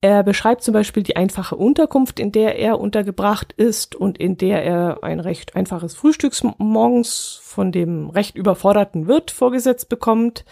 Er 0.00 0.22
beschreibt 0.22 0.62
zum 0.62 0.74
Beispiel 0.74 1.02
die 1.02 1.16
einfache 1.16 1.56
Unterkunft, 1.56 2.20
in 2.20 2.30
der 2.30 2.58
er 2.58 2.78
untergebracht 2.78 3.54
ist 3.54 3.94
und 3.94 4.18
in 4.18 4.36
der 4.36 4.62
er 4.62 4.98
ein 5.02 5.18
recht 5.18 5.56
einfaches 5.56 5.94
Frühstück 5.94 6.34
morgens 6.58 7.40
von 7.42 7.72
dem 7.72 8.10
recht 8.10 8.36
überforderten 8.36 9.06
Wirt 9.08 9.30
vorgesetzt 9.30 9.88
bekommt. 9.88 10.44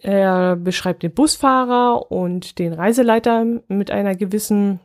Er 0.00 0.56
beschreibt 0.56 1.02
den 1.02 1.12
Busfahrer 1.12 2.10
und 2.10 2.58
den 2.58 2.72
Reiseleiter 2.72 3.44
mit 3.68 3.90
einer 3.90 4.14
gewissen 4.14 4.80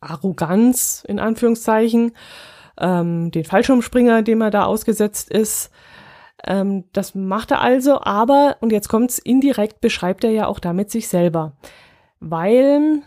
Arroganz 0.00 1.04
in 1.06 1.18
Anführungszeichen, 1.18 2.12
ähm, 2.78 3.30
den 3.30 3.44
Fallschirmspringer, 3.44 4.22
dem 4.22 4.40
er 4.40 4.50
da 4.50 4.64
ausgesetzt 4.64 5.30
ist. 5.30 5.70
Ähm, 6.44 6.84
das 6.92 7.14
macht 7.14 7.50
er 7.50 7.60
also, 7.60 8.00
aber, 8.00 8.56
und 8.60 8.72
jetzt 8.72 8.88
kommt's, 8.88 9.18
indirekt 9.18 9.80
beschreibt 9.80 10.24
er 10.24 10.30
ja 10.30 10.46
auch 10.46 10.58
damit 10.58 10.90
sich 10.90 11.08
selber. 11.08 11.52
Weil, 12.20 13.02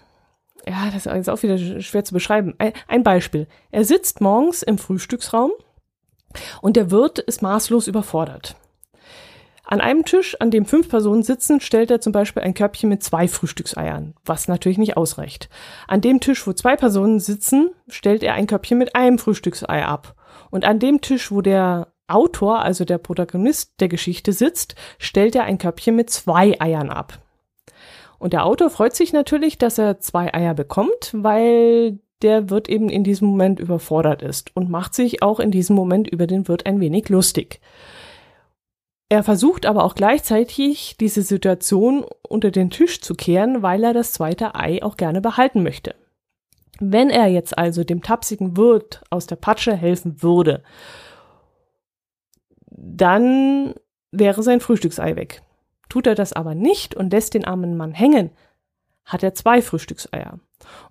ja, 0.68 0.90
das 0.94 1.06
ist 1.06 1.30
auch 1.30 1.44
wieder 1.44 1.58
schwer 1.82 2.04
zu 2.04 2.14
beschreiben. 2.14 2.56
Ein 2.88 3.04
Beispiel. 3.04 3.48
Er 3.72 3.86
sitzt 3.86 4.22
morgens 4.22 4.64
im 4.64 4.78
Frühstücksraum 4.78 5.52
und 6.62 6.76
der 6.76 6.92
Wirt 6.92 7.20
ist 7.20 7.42
maßlos 7.42 7.88
überfordert. 7.88 8.56
An 9.72 9.82
einem 9.82 10.04
Tisch, 10.04 10.36
an 10.40 10.50
dem 10.50 10.66
fünf 10.66 10.90
Personen 10.90 11.22
sitzen, 11.22 11.62
stellt 11.62 11.92
er 11.92 12.02
zum 12.02 12.12
Beispiel 12.12 12.42
ein 12.42 12.56
Körbchen 12.56 12.90
mit 12.90 13.04
zwei 13.04 13.28
Frühstückseiern, 13.28 14.16
was 14.26 14.48
natürlich 14.48 14.80
nicht 14.80 14.98
ausreicht. 14.98 15.48
An 15.88 16.02
dem 16.02 16.20
Tisch, 16.20 16.48
wo 16.48 16.54
zwei 16.54 16.76
Personen 16.76 17.20
sitzen, 17.20 17.70
stellt 17.88 18.24
er 18.24 18.34
ein 18.34 18.48
Körbchen 18.48 18.80
mit 18.80 18.96
einem 18.96 19.20
Frühstücksei 19.20 19.86
ab. 19.86 20.16
Und 20.50 20.66
an 20.66 20.80
dem 20.80 21.02
Tisch, 21.02 21.32
wo 21.32 21.42
der 21.42 21.90
Autor, 22.08 22.64
also 22.64 22.84
der 22.84 22.98
Protagonist 22.98 23.80
der 23.80 23.90
Geschichte 23.90 24.34
sitzt, 24.34 24.74
stellt 24.98 25.36
er 25.36 25.44
ein 25.44 25.60
Körbchen 25.60 25.96
mit 25.96 26.10
zwei 26.10 26.60
Eiern 26.60 26.90
ab. 26.90 27.20
Und 28.18 28.34
der 28.34 28.48
Autor 28.48 28.72
freut 28.72 28.96
sich 28.96 29.14
natürlich, 29.14 29.60
dass 29.60 29.78
er 29.78 30.00
zwei 30.00 30.34
Eier 30.34 30.56
bekommt, 30.56 31.12
weil 31.14 32.00
der 32.24 32.50
Wirt 32.50 32.70
eben 32.70 32.90
in 32.90 33.04
diesem 33.04 33.28
Moment 33.28 33.60
überfordert 33.60 34.24
ist 34.24 34.50
und 34.56 34.72
macht 34.72 34.96
sich 34.96 35.22
auch 35.22 35.40
in 35.40 35.52
diesem 35.52 35.76
Moment 35.76 36.08
über 36.08 36.26
den 36.26 36.48
Wirt 36.48 36.66
ein 36.66 36.80
wenig 36.80 37.10
lustig. 37.10 37.62
Er 39.12 39.24
versucht 39.24 39.66
aber 39.66 39.84
auch 39.84 39.96
gleichzeitig, 39.96 40.96
diese 41.00 41.24
Situation 41.24 42.06
unter 42.22 42.52
den 42.52 42.70
Tisch 42.70 43.02
zu 43.02 43.16
kehren, 43.16 43.64
weil 43.64 43.84
er 43.84 43.94
das 43.94 44.14
zweite 44.14 44.54
Ei 44.54 44.84
auch 44.84 44.98
gerne 44.98 45.20
behalten 45.20 45.64
möchte. 45.64 45.96
Wenn 46.80 47.10
er 47.10 47.28
jetzt 47.28 47.58
also 47.58 47.84
dem 47.84 48.04
tapsigen 48.04 48.56
Wirt 48.56 49.02
aus 49.10 49.26
der 49.26 49.36
Patsche 49.36 49.76
helfen 49.76 50.22
würde, 50.22 50.64
dann 52.70 53.74
wäre 54.12 54.44
sein 54.44 54.62
Frühstücksei 54.62 55.16
weg. 55.16 55.42
Tut 55.90 56.06
er 56.06 56.16
das 56.16 56.34
aber 56.34 56.54
nicht 56.54 56.96
und 56.96 57.12
lässt 57.12 57.34
den 57.34 57.46
armen 57.46 57.76
Mann 57.76 57.94
hängen, 57.94 58.30
hat 59.06 59.24
er 59.24 59.34
zwei 59.34 59.62
Frühstückseier. 59.64 60.40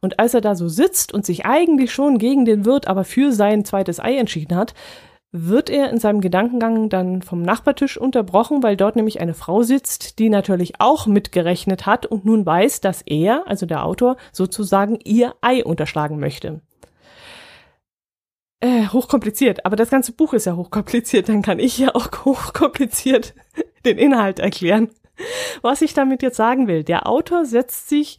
Und 0.00 0.18
als 0.18 0.34
er 0.34 0.40
da 0.40 0.56
so 0.56 0.68
sitzt 0.68 1.14
und 1.14 1.24
sich 1.24 1.46
eigentlich 1.46 1.92
schon 1.92 2.18
gegen 2.18 2.44
den 2.44 2.64
Wirt, 2.64 2.88
aber 2.88 3.04
für 3.04 3.32
sein 3.32 3.64
zweites 3.64 4.00
Ei 4.00 4.16
entschieden 4.16 4.56
hat, 4.56 4.74
wird 5.30 5.68
er 5.68 5.90
in 5.90 5.98
seinem 5.98 6.20
Gedankengang 6.20 6.88
dann 6.88 7.20
vom 7.20 7.42
Nachbartisch 7.42 7.98
unterbrochen, 7.98 8.62
weil 8.62 8.76
dort 8.76 8.96
nämlich 8.96 9.20
eine 9.20 9.34
Frau 9.34 9.62
sitzt, 9.62 10.18
die 10.18 10.30
natürlich 10.30 10.80
auch 10.80 11.06
mitgerechnet 11.06 11.84
hat 11.84 12.06
und 12.06 12.24
nun 12.24 12.46
weiß, 12.46 12.80
dass 12.80 13.02
er, 13.02 13.46
also 13.46 13.66
der 13.66 13.84
Autor, 13.84 14.16
sozusagen 14.32 14.98
ihr 15.04 15.34
Ei 15.42 15.62
unterschlagen 15.64 16.18
möchte. 16.18 16.62
Äh, 18.60 18.88
hochkompliziert, 18.88 19.66
aber 19.66 19.76
das 19.76 19.90
ganze 19.90 20.12
Buch 20.12 20.32
ist 20.32 20.46
ja 20.46 20.56
hochkompliziert, 20.56 21.28
dann 21.28 21.42
kann 21.42 21.58
ich 21.58 21.78
ja 21.78 21.94
auch 21.94 22.08
hochkompliziert 22.24 23.34
den 23.84 23.98
Inhalt 23.98 24.38
erklären. 24.38 24.88
Was 25.62 25.82
ich 25.82 25.94
damit 25.94 26.22
jetzt 26.22 26.36
sagen 26.36 26.68
will, 26.68 26.84
der 26.84 27.06
Autor 27.06 27.44
setzt 27.44 27.88
sich 27.88 28.18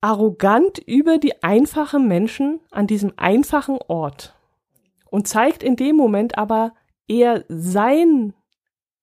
arrogant 0.00 0.78
über 0.78 1.18
die 1.18 1.42
einfachen 1.42 2.08
Menschen 2.08 2.60
an 2.70 2.86
diesem 2.86 3.12
einfachen 3.16 3.78
Ort 3.88 4.34
und 5.10 5.28
zeigt 5.28 5.62
in 5.62 5.76
dem 5.76 5.96
Moment 5.96 6.38
aber 6.38 6.72
eher 7.08 7.44
sein, 7.48 8.32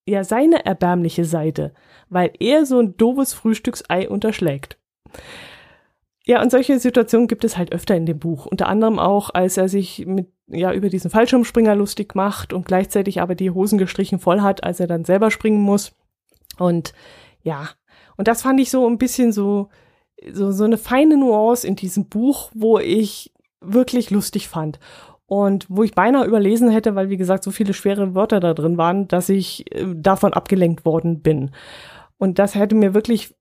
ja, 0.07 0.23
seine 0.23 0.65
erbärmliche 0.65 1.25
Seite, 1.25 1.73
weil 2.09 2.31
er 2.39 2.65
so 2.65 2.79
ein 2.79 2.95
doofes 2.97 3.33
Frühstücksei 3.33 4.09
unterschlägt. 4.09 4.79
Ja, 6.25 6.41
und 6.41 6.51
solche 6.51 6.79
Situationen 6.79 7.27
gibt 7.27 7.43
es 7.43 7.57
halt 7.57 7.71
öfter 7.71 7.95
in 7.95 8.05
dem 8.05 8.19
Buch. 8.19 8.45
Unter 8.45 8.67
anderem 8.67 8.99
auch, 8.99 9.29
als 9.33 9.55
er 9.57 9.69
sich 9.69 10.05
mit, 10.05 10.27
ja, 10.47 10.73
über 10.73 10.89
diesen 10.89 11.11
Fallschirmspringer 11.11 11.75
lustig 11.75 12.15
macht 12.15 12.51
und 12.51 12.65
gleichzeitig 12.65 13.21
aber 13.21 13.35
die 13.35 13.51
Hosen 13.51 13.77
gestrichen 13.77 14.19
voll 14.19 14.41
hat, 14.41 14.63
als 14.63 14.79
er 14.79 14.87
dann 14.87 15.05
selber 15.05 15.31
springen 15.31 15.61
muss. 15.61 15.93
Und 16.57 16.93
ja, 17.43 17.69
und 18.17 18.27
das 18.27 18.41
fand 18.41 18.59
ich 18.59 18.69
so 18.69 18.87
ein 18.87 18.97
bisschen 18.97 19.31
so, 19.31 19.69
so, 20.33 20.51
so 20.51 20.63
eine 20.63 20.77
feine 20.77 21.17
Nuance 21.17 21.65
in 21.65 21.75
diesem 21.75 22.09
Buch, 22.09 22.51
wo 22.53 22.77
ich 22.79 23.33
wirklich 23.61 24.09
lustig 24.09 24.49
fand 24.49 24.79
und 25.27 25.65
wo 25.69 25.83
ich 25.83 25.93
beinahe 25.93 26.25
überlesen 26.25 26.69
hätte, 26.69 26.95
weil 26.95 27.09
wie 27.09 27.17
gesagt 27.17 27.43
so 27.43 27.51
viele 27.51 27.73
schwere 27.73 28.15
Wörter 28.15 28.39
da 28.39 28.53
drin 28.53 28.77
waren, 28.77 29.07
dass 29.07 29.29
ich 29.29 29.71
äh, 29.75 29.85
davon 29.93 30.33
abgelenkt 30.33 30.85
worden 30.85 31.21
bin. 31.21 31.51
Und 32.17 32.39
das 32.39 32.55
hätte 32.55 32.75
mir 32.75 32.93
wirklich, 32.93 33.35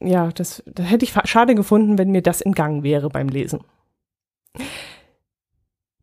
ja, 0.00 0.30
das, 0.34 0.62
das 0.66 0.90
hätte 0.90 1.04
ich 1.04 1.14
schade 1.24 1.54
gefunden, 1.54 1.98
wenn 1.98 2.10
mir 2.10 2.22
das 2.22 2.40
entgangen 2.40 2.82
wäre 2.82 3.10
beim 3.10 3.28
Lesen. 3.28 3.60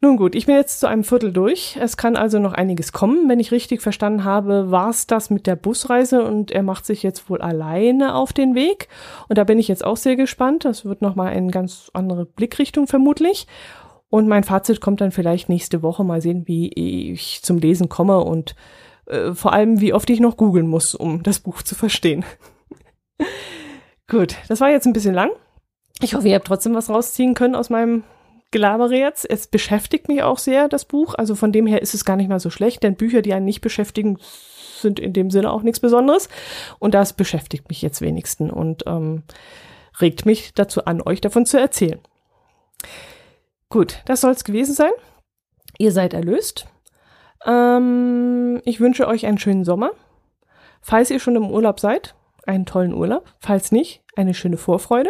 Nun 0.02 0.18
gut, 0.18 0.36
ich 0.36 0.46
bin 0.46 0.56
jetzt 0.56 0.80
zu 0.80 0.88
einem 0.88 1.04
Viertel 1.04 1.34
durch. 1.34 1.78
Es 1.82 1.98
kann 1.98 2.16
also 2.16 2.38
noch 2.38 2.54
einiges 2.54 2.92
kommen. 2.92 3.28
Wenn 3.28 3.40
ich 3.40 3.52
richtig 3.52 3.82
verstanden 3.82 4.24
habe, 4.24 4.70
war 4.70 4.92
es 4.92 5.08
das 5.08 5.32
mit 5.32 5.48
der 5.48 5.56
Busreise 5.56 6.24
und 6.24 6.52
er 6.52 6.62
macht 6.62 6.86
sich 6.86 7.02
jetzt 7.02 7.28
wohl 7.28 7.42
alleine 7.42 8.14
auf 8.14 8.32
den 8.32 8.54
Weg. 8.54 8.88
Und 9.30 9.40
da 9.40 9.44
bin 9.44 9.58
ich 9.58 9.68
jetzt 9.68 9.84
auch 9.84 9.98
sehr 9.98 10.16
gespannt. 10.16 10.64
Das 10.64 10.86
wird 10.86 11.02
nochmal 11.02 11.30
eine 11.30 11.50
ganz 11.50 11.90
andere 11.94 12.26
Blickrichtung 12.26 12.86
vermutlich. 12.86 13.48
Und 14.16 14.30
mein 14.30 14.46
Fazit 14.46 14.80
kommt 14.80 15.02
dann 15.02 15.12
vielleicht 15.12 15.50
nächste 15.50 15.82
Woche. 15.82 16.06
Mal 16.06 16.22
sehen, 16.22 16.48
wie 16.48 16.70
ich 16.70 17.42
zum 17.44 17.58
Lesen 17.58 17.90
komme 17.90 18.20
und 18.20 18.56
äh, 19.08 19.34
vor 19.34 19.52
allem, 19.52 19.82
wie 19.82 19.92
oft 19.92 20.10
ich 20.10 20.22
noch 20.22 20.38
googeln 20.38 20.70
muss, 20.70 20.96
um 20.96 21.22
das 21.22 21.40
Buch 21.40 21.64
zu 21.64 21.76
verstehen. 21.76 22.24
Gut, 24.08 24.38
das 24.48 24.62
war 24.62 24.70
jetzt 24.70 24.86
ein 24.86 24.94
bisschen 24.94 25.14
lang. 25.14 25.32
Ich 26.02 26.16
hoffe, 26.16 26.30
ihr 26.30 26.36
habt 26.36 26.48
trotzdem 26.48 26.76
was 26.76 26.90
rausziehen 26.90 27.34
können 27.34 27.56
aus 27.56 27.70
meinem 27.70 28.06
Gelabere 28.52 28.96
jetzt. 28.96 29.30
Es 29.30 29.48
beschäftigt 29.48 30.08
mich 30.08 30.24
auch 30.24 30.38
sehr, 30.38 30.70
das 30.70 30.86
Buch. 30.86 31.16
Also 31.16 31.36
von 31.36 31.52
dem 31.52 31.68
her 31.68 31.82
ist 31.82 31.94
es 31.94 32.06
gar 32.06 32.16
nicht 32.16 32.30
mal 32.30 32.40
so 32.40 32.50
schlecht, 32.50 32.84
denn 32.84 32.96
Bücher, 32.96 33.22
die 33.22 33.34
einen 33.34 33.44
nicht 33.44 33.60
beschäftigen, 33.60 34.18
sind 34.80 34.98
in 34.98 35.12
dem 35.12 35.30
Sinne 35.30 35.52
auch 35.52 35.62
nichts 35.62 35.82
Besonderes. 35.82 36.30
Und 36.80 36.94
das 36.94 37.12
beschäftigt 37.12 37.68
mich 37.68 37.82
jetzt 37.82 38.00
wenigstens 38.00 38.54
und 38.54 38.84
ähm, 38.88 39.24
regt 40.00 40.26
mich 40.26 40.54
dazu 40.54 40.86
an, 40.86 41.02
euch 41.02 41.20
davon 41.20 41.46
zu 41.46 41.60
erzählen. 41.60 42.00
Gut, 43.70 44.02
das 44.06 44.22
soll 44.22 44.32
es 44.32 44.44
gewesen 44.44 44.74
sein. 44.74 44.92
Ihr 45.78 45.92
seid 45.92 46.14
erlöst. 46.14 46.68
Ähm, 47.46 48.62
ich 48.66 48.80
wünsche 48.80 49.08
euch 49.08 49.26
einen 49.26 49.38
schönen 49.38 49.66
Sommer. 49.66 49.92
Falls 50.82 51.10
ihr 51.10 51.20
schon 51.20 51.36
im 51.36 51.50
Urlaub 51.50 51.80
seid, 51.80 52.16
einen 52.46 52.66
tollen 52.66 52.94
Urlaub. 52.94 53.26
Falls 53.40 53.72
nicht, 53.72 54.04
eine 54.16 54.34
schöne 54.34 54.58
Vorfreude. 54.58 55.10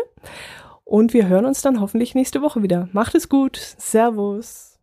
Und 0.83 1.13
wir 1.13 1.27
hören 1.27 1.45
uns 1.45 1.61
dann 1.61 1.81
hoffentlich 1.81 2.15
nächste 2.15 2.41
Woche 2.41 2.63
wieder. 2.63 2.89
Macht 2.93 3.15
es 3.15 3.29
gut. 3.29 3.57
Servus. 3.57 4.74